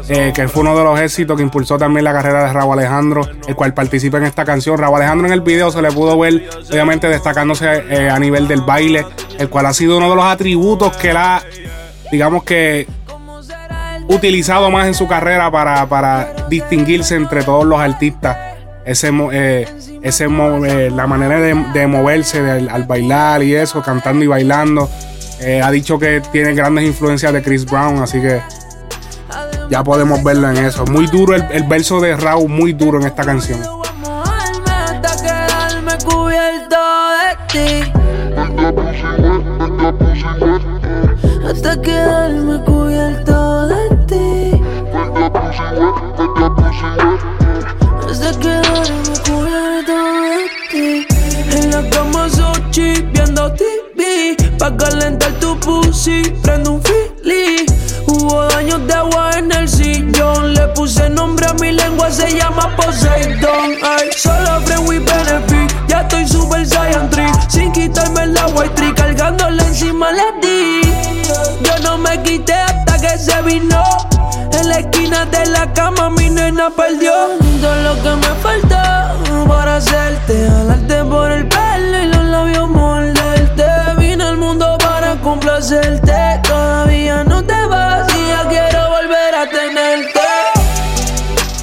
eh, 0.07 0.31
que 0.33 0.47
fue 0.47 0.61
uno 0.61 0.77
de 0.77 0.83
los 0.85 0.97
éxitos 0.97 1.35
que 1.35 1.43
impulsó 1.43 1.77
también 1.77 2.05
la 2.05 2.13
carrera 2.13 2.45
de 2.45 2.53
Raúl 2.53 2.79
Alejandro, 2.79 3.27
el 3.47 3.55
cual 3.55 3.73
participa 3.73 4.17
en 4.17 4.23
esta 4.23 4.45
canción. 4.45 4.77
Raúl 4.77 4.95
Alejandro 4.95 5.27
en 5.27 5.33
el 5.33 5.41
video 5.41 5.71
se 5.71 5.81
le 5.81 5.91
pudo 5.91 6.17
ver, 6.17 6.49
obviamente 6.69 7.09
destacándose 7.09 7.83
eh, 7.89 8.09
a 8.09 8.17
nivel 8.17 8.47
del 8.47 8.61
baile, 8.61 9.05
el 9.37 9.49
cual 9.49 9.65
ha 9.65 9.73
sido 9.73 9.97
uno 9.97 10.09
de 10.09 10.15
los 10.15 10.25
atributos 10.25 10.95
que 10.95 11.11
la, 11.11 11.43
digamos 12.13 12.43
que 12.45 12.87
utilizado 14.07 14.71
más 14.71 14.87
en 14.87 14.93
su 14.93 15.05
carrera 15.05 15.51
para, 15.51 15.85
para 15.87 16.33
distinguirse 16.49 17.15
entre 17.15 17.43
todos 17.43 17.65
los 17.65 17.79
artistas. 17.79 18.37
Ese, 18.85 19.11
eh, 19.33 19.67
ese 20.01 20.25
eh, 20.25 20.91
la 20.91 21.07
manera 21.07 21.39
de, 21.39 21.53
de 21.73 21.87
moverse 21.87 22.39
al 22.49 22.83
bailar 22.83 23.43
y 23.43 23.55
eso, 23.55 23.81
cantando 23.81 24.23
y 24.23 24.27
bailando. 24.27 24.89
Eh, 25.39 25.61
ha 25.61 25.71
dicho 25.71 25.97
que 25.97 26.21
tiene 26.31 26.53
grandes 26.53 26.85
influencias 26.85 27.33
de 27.33 27.41
Chris 27.41 27.65
Brown, 27.65 28.01
así 28.01 28.21
que 28.21 28.41
ya 29.69 29.83
podemos 29.83 30.23
verlo 30.23 30.49
en 30.49 30.57
eso. 30.57 30.85
Muy 30.85 31.07
duro 31.07 31.35
el, 31.35 31.43
el 31.51 31.63
verso 31.63 31.99
de 31.99 32.15
Raúl, 32.15 32.49
muy 32.49 32.73
duro 32.73 32.99
en 32.99 33.07
esta 33.07 33.23
canción. 33.23 33.59
Hasta 41.47 41.81
quedarme 41.81 42.63
cubierto 42.63 43.67
de 43.67 43.95
ti. 44.07 44.61
Hasta 48.09 48.39
quedarme 48.39 48.60
TV. 53.49 54.37
Pa' 54.59 54.75
calentar 54.77 55.31
tu 55.39 55.59
pussy, 55.59 56.21
prendo 56.43 56.73
un 56.73 56.81
fili. 56.83 57.65
Hubo 58.05 58.43
daños 58.45 58.85
de 58.85 58.93
agua 58.93 59.31
en 59.37 59.51
el 59.51 59.67
sillón. 59.67 60.53
Le 60.53 60.67
puse 60.69 61.09
nombre 61.09 61.47
a 61.47 61.53
mi 61.53 61.71
lengua, 61.71 62.11
se 62.11 62.29
llama 62.37 62.75
Poseidon. 62.75 63.69
Ay, 63.83 64.09
solo 64.15 64.61
friend 64.65 64.87
with 64.87 65.03
benefit. 65.05 65.73
Ya 65.87 66.01
estoy 66.01 66.27
super 66.27 66.65
Saiyan 66.65 67.09
3. 67.09 67.31
Sin 67.49 67.71
quitarme 67.71 68.27
la 68.27 68.47
white 68.47 68.75
tree, 68.75 68.93
cargándole 68.93 69.63
encima 69.63 70.11
le 70.11 70.27
di. 70.41 70.81
Yo 71.63 71.79
no 71.83 71.97
me 71.97 72.21
quité 72.23 72.53
hasta 72.53 72.99
que 72.99 73.17
se 73.17 73.41
vino. 73.41 73.81
En 74.53 74.69
la 74.69 74.79
esquina 74.79 75.25
de 75.25 75.45
la 75.47 75.73
cama 75.73 76.09
mi 76.09 76.29
nena 76.29 76.69
perdió 76.69 77.13
Todo 77.61 77.75
lo 77.83 77.93
que 78.03 78.15
me 78.15 78.33
faltó 78.43 79.47
para 79.47 79.77
hacerte 79.77 80.30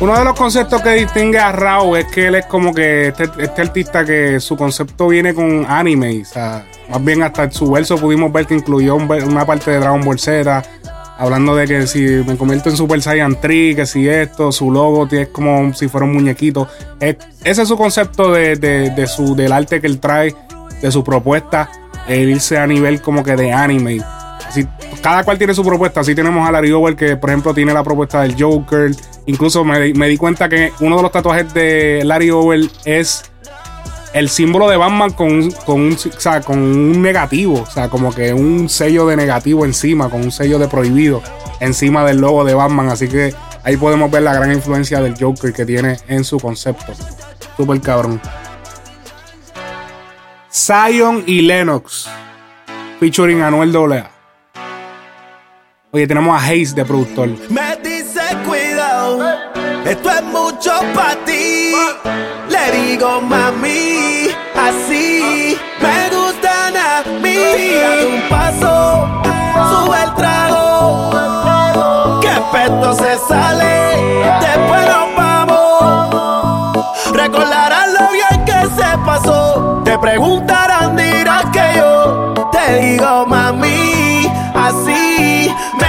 Uno 0.00 0.16
de 0.16 0.24
los 0.24 0.34
conceptos 0.38 0.80
que 0.80 0.90
distingue 0.90 1.38
a 1.40 1.50
Rao 1.50 1.96
es 1.96 2.04
que 2.06 2.28
él 2.28 2.36
es 2.36 2.46
como 2.46 2.72
que 2.72 3.08
este, 3.08 3.28
este 3.38 3.62
artista 3.62 4.04
que 4.04 4.38
su 4.38 4.56
concepto 4.56 5.08
viene 5.08 5.34
con 5.34 5.66
anime. 5.68 6.22
O 6.22 6.24
sea, 6.24 6.64
más 6.88 7.04
bien 7.04 7.22
hasta 7.24 7.44
en 7.44 7.52
su 7.52 7.68
verso 7.72 7.96
pudimos 7.98 8.32
ver 8.32 8.46
que 8.46 8.54
incluyó 8.54 8.94
una 8.94 9.44
parte 9.44 9.72
de 9.72 9.78
Dragon 9.80 10.00
Ball 10.02 10.18
Z. 10.20 10.62
Hablando 11.18 11.56
de 11.56 11.66
que 11.66 11.86
si 11.88 11.98
me 12.24 12.36
convierto 12.36 12.68
en 12.70 12.76
Super 12.76 13.02
Saiyan 13.02 13.40
3, 13.40 13.74
que 13.74 13.86
si 13.86 14.08
esto, 14.08 14.52
su 14.52 14.70
logo 14.70 15.08
es 15.10 15.26
como 15.28 15.74
si 15.74 15.88
fuera 15.88 16.06
un 16.06 16.12
muñequito. 16.14 16.68
Es- 17.00 17.16
ese 17.42 17.62
es 17.62 17.68
su 17.68 17.76
concepto 17.76 18.30
de, 18.32 18.54
de- 18.54 18.90
de 18.90 19.06
su, 19.08 19.34
del 19.34 19.50
arte 19.50 19.80
que 19.80 19.88
él 19.88 19.98
trae, 19.98 20.32
de 20.80 20.92
su 20.92 21.02
propuesta, 21.02 21.68
el 22.06 22.28
irse 22.30 22.56
a 22.56 22.68
nivel 22.68 23.02
como 23.02 23.24
que 23.24 23.34
de 23.34 23.52
anime. 23.52 24.00
Cada 25.02 25.24
cual 25.24 25.38
tiene 25.38 25.54
su 25.54 25.64
propuesta. 25.64 26.00
Así 26.00 26.14
tenemos 26.14 26.46
a 26.46 26.52
Larry 26.52 26.72
Over, 26.72 26.96
que 26.96 27.16
por 27.16 27.30
ejemplo 27.30 27.54
tiene 27.54 27.72
la 27.72 27.82
propuesta 27.82 28.22
del 28.22 28.40
Joker. 28.40 28.90
Incluso 29.26 29.64
me, 29.64 29.92
me 29.94 30.08
di 30.08 30.16
cuenta 30.16 30.48
que 30.48 30.72
uno 30.80 30.96
de 30.96 31.02
los 31.02 31.12
tatuajes 31.12 31.52
de 31.54 32.02
Larry 32.04 32.30
Over 32.30 32.60
es 32.84 33.24
el 34.12 34.28
símbolo 34.28 34.68
de 34.68 34.76
Batman 34.76 35.12
con 35.12 35.30
un, 35.30 35.50
con 35.50 35.80
un, 35.80 35.92
o 35.92 36.20
sea, 36.20 36.40
con 36.40 36.58
un 36.58 37.02
negativo. 37.02 37.62
O 37.62 37.70
sea, 37.70 37.88
como 37.88 38.14
que 38.14 38.32
un 38.32 38.68
sello 38.68 39.06
de 39.06 39.16
negativo 39.16 39.64
encima, 39.64 40.08
con 40.10 40.22
un 40.22 40.32
sello 40.32 40.58
de 40.58 40.68
prohibido 40.68 41.22
encima 41.60 42.04
del 42.04 42.18
logo 42.18 42.44
de 42.44 42.54
Batman. 42.54 42.88
Así 42.88 43.08
que 43.08 43.34
ahí 43.64 43.76
podemos 43.76 44.10
ver 44.10 44.22
la 44.22 44.34
gran 44.34 44.52
influencia 44.52 45.00
del 45.00 45.14
Joker 45.18 45.52
que 45.52 45.64
tiene 45.64 45.98
en 46.08 46.24
su 46.24 46.38
concepto. 46.38 46.92
Super 47.56 47.80
cabrón. 47.80 48.20
Zion 50.50 51.24
y 51.26 51.42
Lennox. 51.42 52.08
Featuring 53.00 53.42
Anuel 53.42 53.74
AA. 53.76 54.17
Oye, 55.90 56.06
tenemos 56.06 56.38
a 56.38 56.44
Hayes 56.44 56.74
de 56.74 56.84
productor. 56.84 57.30
Me 57.48 57.74
dice 57.82 58.20
cuidado, 58.46 59.24
esto 59.86 60.10
es 60.10 60.22
mucho 60.22 60.70
para 60.94 61.14
ti. 61.24 61.72
Le 62.50 62.72
digo 62.78 63.22
mami, 63.22 64.28
así 64.54 65.56
me 65.80 66.10
gustan 66.14 66.76
a 66.76 67.02
mí. 67.22 67.38
Tírate 67.56 68.06
un 68.06 68.20
paso, 68.28 69.08
sube 69.70 69.96
el 70.04 70.14
trago. 70.14 72.20
Que 72.20 72.34
peto 72.52 72.92
se 72.92 73.16
sale, 73.26 73.96
después 74.42 74.86
nos 74.88 75.16
vamos. 75.16 76.84
Recordarán 77.14 77.94
lo 77.94 78.10
bien 78.12 78.44
que 78.44 78.60
se 78.76 78.98
pasó. 79.06 79.80
Te 79.86 79.96
preguntarán, 79.98 80.96
dirás 80.96 81.46
que 81.46 81.78
yo 81.78 82.34
te 82.52 82.78
digo 82.80 83.24
mami, 83.26 83.47
Man. 85.58 85.87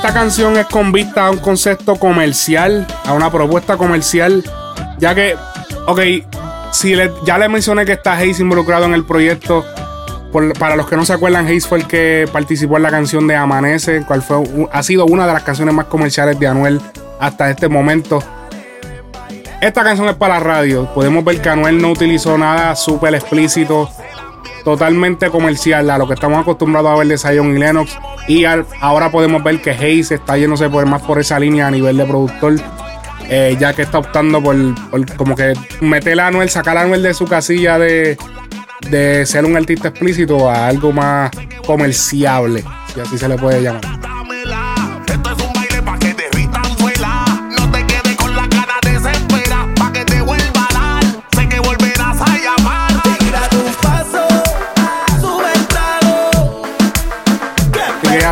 Esta, 0.00 0.08
ca- 0.08 0.08
esta 0.08 0.12
canción 0.12 0.56
es 0.56 0.66
con 0.66 0.92
vista 0.92 1.26
a 1.26 1.30
un 1.30 1.38
concepto 1.38 1.96
comercial, 1.96 2.86
a 3.04 3.12
una 3.12 3.30
propuesta 3.30 3.76
comercial, 3.76 4.42
ya 4.98 5.14
que, 5.14 5.36
ok, 5.86 6.00
si 6.72 6.94
ya 7.24 7.38
le 7.38 7.48
mencioné 7.48 7.84
que 7.84 7.92
está 7.92 8.14
Hayes 8.16 8.40
involucrado 8.40 8.84
en 8.86 8.94
el 8.94 9.04
proyecto. 9.04 9.64
Por- 10.32 10.52
para 10.58 10.76
los 10.76 10.86
que 10.86 10.96
no 10.96 11.04
se 11.04 11.12
acuerdan, 11.12 11.46
Hayes 11.46 11.66
fue 11.66 11.78
el 11.78 11.86
que 11.88 12.28
participó 12.32 12.76
en 12.76 12.84
la 12.84 12.90
canción 12.90 13.26
de 13.26 13.34
Amanece, 13.34 14.04
cual 14.06 14.22
fue, 14.22 14.44
ha 14.70 14.82
sido 14.82 15.04
una 15.06 15.26
de 15.26 15.32
las 15.32 15.42
canciones 15.42 15.74
más 15.74 15.86
comerciales 15.86 16.38
de 16.38 16.46
Anuel 16.46 16.80
hasta 17.18 17.50
este 17.50 17.68
momento. 17.68 18.22
Esta 19.60 19.82
canción 19.82 20.08
es 20.08 20.14
para 20.14 20.38
radio. 20.40 20.86
Podemos 20.94 21.24
ver 21.24 21.42
que 21.42 21.48
Anuel 21.48 21.82
no 21.82 21.90
utilizó 21.90 22.38
nada 22.38 22.76
súper 22.76 23.14
explícito 23.16 23.90
totalmente 24.64 25.30
comercial 25.30 25.90
a 25.90 25.98
lo 25.98 26.06
que 26.06 26.14
estamos 26.14 26.40
acostumbrados 26.40 26.90
a 26.90 26.96
ver 26.96 27.08
de 27.08 27.18
Zion 27.18 27.56
y 27.56 27.60
Lennox. 27.60 27.98
Y 28.28 28.44
ahora 28.44 29.10
podemos 29.10 29.42
ver 29.42 29.60
que 29.60 29.70
Hayes 29.70 30.10
está 30.10 30.36
yéndose 30.36 30.68
más 30.68 31.02
por 31.02 31.18
esa 31.18 31.38
línea 31.38 31.66
a 31.66 31.70
nivel 31.70 31.96
de 31.96 32.04
productor. 32.04 32.54
eh, 33.28 33.56
ya 33.58 33.72
que 33.72 33.82
está 33.82 33.98
optando 33.98 34.42
por, 34.42 34.56
por 34.90 35.16
como 35.16 35.36
que 35.36 35.52
meter 35.80 36.18
a 36.20 36.26
Anuel, 36.26 36.50
sacar 36.50 36.76
a 36.76 36.82
Anuel 36.82 37.02
de 37.02 37.14
su 37.14 37.26
casilla 37.26 37.78
de, 37.78 38.18
de 38.90 39.24
ser 39.24 39.44
un 39.44 39.56
artista 39.56 39.88
explícito 39.88 40.50
a 40.50 40.66
algo 40.66 40.92
más 40.92 41.30
comerciable, 41.64 42.64
si 42.92 43.00
así 43.00 43.16
se 43.16 43.28
le 43.28 43.36
puede 43.36 43.62
llamar. 43.62 44.09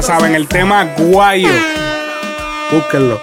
Saben, 0.08 0.34
el 0.34 0.48
tema 0.48 0.86
Guayo. 0.96 1.50
Búsquenlo. 2.72 3.20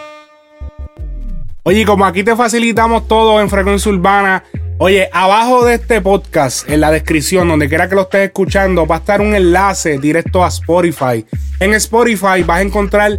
Oye, 1.63 1.83
como 1.83 2.05
aquí 2.05 2.23
te 2.23 2.35
facilitamos 2.35 3.07
todo 3.07 3.41
en 3.41 3.49
frecuencia 3.49 3.91
urbana. 3.91 4.43
Oye, 4.77 5.09
abajo 5.11 5.65
de 5.65 5.73
este 5.73 5.99
podcast, 5.99 6.69
en 6.69 6.81
la 6.81 6.91
descripción, 6.91 7.47
donde 7.47 7.69
quiera 7.69 7.89
que 7.89 7.95
lo 7.95 8.03
estés 8.03 8.25
escuchando, 8.25 8.85
va 8.85 8.97
a 8.97 8.99
estar 8.99 9.19
un 9.19 9.33
enlace 9.33 9.97
directo 9.97 10.45
a 10.45 10.49
Spotify. 10.49 11.25
En 11.59 11.73
Spotify 11.73 12.43
vas 12.45 12.59
a 12.59 12.61
encontrar 12.61 13.17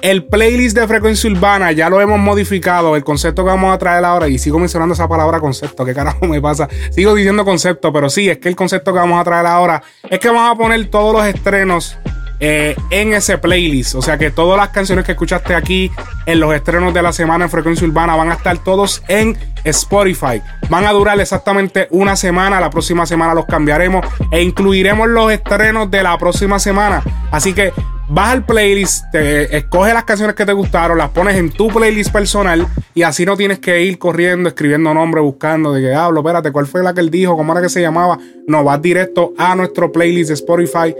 el 0.00 0.26
playlist 0.26 0.78
de 0.78 0.86
frecuencia 0.86 1.28
urbana. 1.28 1.72
Ya 1.72 1.90
lo 1.90 2.00
hemos 2.00 2.20
modificado. 2.20 2.94
El 2.94 3.02
concepto 3.02 3.42
que 3.42 3.50
vamos 3.50 3.74
a 3.74 3.78
traer 3.78 4.04
ahora, 4.04 4.28
y 4.28 4.38
sigo 4.38 4.60
mencionando 4.60 4.94
esa 4.94 5.08
palabra 5.08 5.40
concepto, 5.40 5.84
¿qué 5.84 5.94
carajo 5.94 6.26
me 6.26 6.40
pasa? 6.40 6.68
Sigo 6.92 7.12
diciendo 7.12 7.44
concepto, 7.44 7.92
pero 7.92 8.08
sí, 8.08 8.30
es 8.30 8.38
que 8.38 8.48
el 8.48 8.54
concepto 8.54 8.92
que 8.92 9.00
vamos 9.00 9.20
a 9.20 9.24
traer 9.24 9.46
ahora 9.46 9.82
es 10.08 10.20
que 10.20 10.28
vamos 10.28 10.54
a 10.54 10.56
poner 10.56 10.86
todos 10.86 11.12
los 11.12 11.26
estrenos 11.26 11.98
eh, 12.46 12.76
en 12.90 13.14
ese 13.14 13.38
playlist. 13.38 13.94
O 13.94 14.02
sea 14.02 14.18
que 14.18 14.30
todas 14.30 14.58
las 14.58 14.68
canciones 14.68 15.06
que 15.06 15.12
escuchaste 15.12 15.54
aquí 15.54 15.90
en 16.26 16.40
los 16.40 16.54
estrenos 16.54 16.92
de 16.92 17.00
la 17.00 17.10
semana 17.10 17.46
en 17.46 17.50
Frecuencia 17.50 17.88
Urbana 17.88 18.16
van 18.16 18.30
a 18.30 18.34
estar 18.34 18.58
todos 18.58 19.02
en 19.08 19.34
Spotify. 19.64 20.42
Van 20.68 20.84
a 20.84 20.92
durar 20.92 21.18
exactamente 21.18 21.88
una 21.90 22.16
semana. 22.16 22.60
La 22.60 22.68
próxima 22.68 23.06
semana 23.06 23.32
los 23.32 23.46
cambiaremos 23.46 24.04
e 24.30 24.42
incluiremos 24.42 25.08
los 25.08 25.32
estrenos 25.32 25.90
de 25.90 26.02
la 26.02 26.18
próxima 26.18 26.58
semana. 26.58 27.02
Así 27.30 27.54
que 27.54 27.72
vas 28.10 28.32
al 28.34 28.44
playlist, 28.44 29.06
te 29.10 29.56
escoge 29.56 29.94
las 29.94 30.04
canciones 30.04 30.36
que 30.36 30.44
te 30.44 30.52
gustaron, 30.52 30.98
las 30.98 31.08
pones 31.08 31.36
en 31.36 31.50
tu 31.50 31.68
playlist 31.68 32.12
personal 32.12 32.66
y 32.94 33.04
así 33.04 33.24
no 33.24 33.38
tienes 33.38 33.58
que 33.58 33.80
ir 33.80 33.98
corriendo, 33.98 34.50
escribiendo 34.50 34.92
nombre, 34.92 35.22
buscando 35.22 35.72
de 35.72 35.80
que 35.80 35.94
hablo, 35.94 36.20
espérate, 36.20 36.52
¿cuál 36.52 36.66
fue 36.66 36.82
la 36.82 36.92
que 36.92 37.00
él 37.00 37.08
dijo? 37.08 37.38
¿Cómo 37.38 37.52
era 37.52 37.62
que 37.62 37.70
se 37.70 37.80
llamaba? 37.80 38.18
No, 38.46 38.62
vas 38.64 38.82
directo 38.82 39.32
a 39.38 39.54
nuestro 39.54 39.90
playlist 39.90 40.28
de 40.28 40.34
Spotify. 40.34 40.94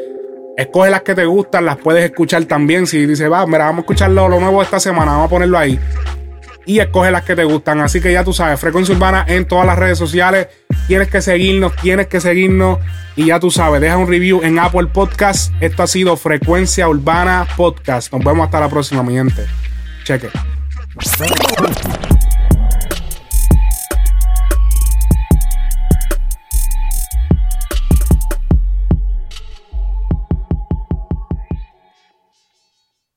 Escoge 0.56 0.90
las 0.90 1.02
que 1.02 1.14
te 1.14 1.24
gustan, 1.24 1.64
las 1.64 1.76
puedes 1.78 2.04
escuchar 2.04 2.44
también. 2.44 2.86
Si 2.86 3.04
dices, 3.06 3.30
va, 3.30 3.46
mira, 3.46 3.64
vamos 3.66 3.78
a 3.78 3.80
escucharlo 3.80 4.28
lo 4.28 4.38
nuevo 4.38 4.58
de 4.58 4.64
esta 4.64 4.78
semana, 4.78 5.12
vamos 5.12 5.26
a 5.26 5.30
ponerlo 5.30 5.58
ahí. 5.58 5.78
Y 6.66 6.78
escoge 6.78 7.10
las 7.10 7.24
que 7.24 7.34
te 7.34 7.44
gustan. 7.44 7.80
Así 7.80 8.00
que 8.00 8.12
ya 8.12 8.24
tú 8.24 8.32
sabes, 8.32 8.58
Frecuencia 8.60 8.94
Urbana 8.94 9.24
en 9.28 9.46
todas 9.46 9.66
las 9.66 9.78
redes 9.78 9.98
sociales. 9.98 10.48
Tienes 10.86 11.08
que 11.08 11.20
seguirnos, 11.20 11.74
tienes 11.76 12.06
que 12.06 12.20
seguirnos. 12.20 12.78
Y 13.16 13.26
ya 13.26 13.40
tú 13.40 13.50
sabes, 13.50 13.80
deja 13.80 13.96
un 13.96 14.08
review 14.08 14.42
en 14.42 14.58
Apple 14.58 14.86
Podcast. 14.86 15.52
Esto 15.60 15.82
ha 15.82 15.86
sido 15.86 16.16
Frecuencia 16.16 16.88
Urbana 16.88 17.46
Podcast. 17.56 18.12
Nos 18.12 18.24
vemos 18.24 18.46
hasta 18.46 18.60
la 18.60 18.68
próxima, 18.68 19.02
mi 19.02 19.14
gente. 19.14 19.44
Cheque. 20.04 20.30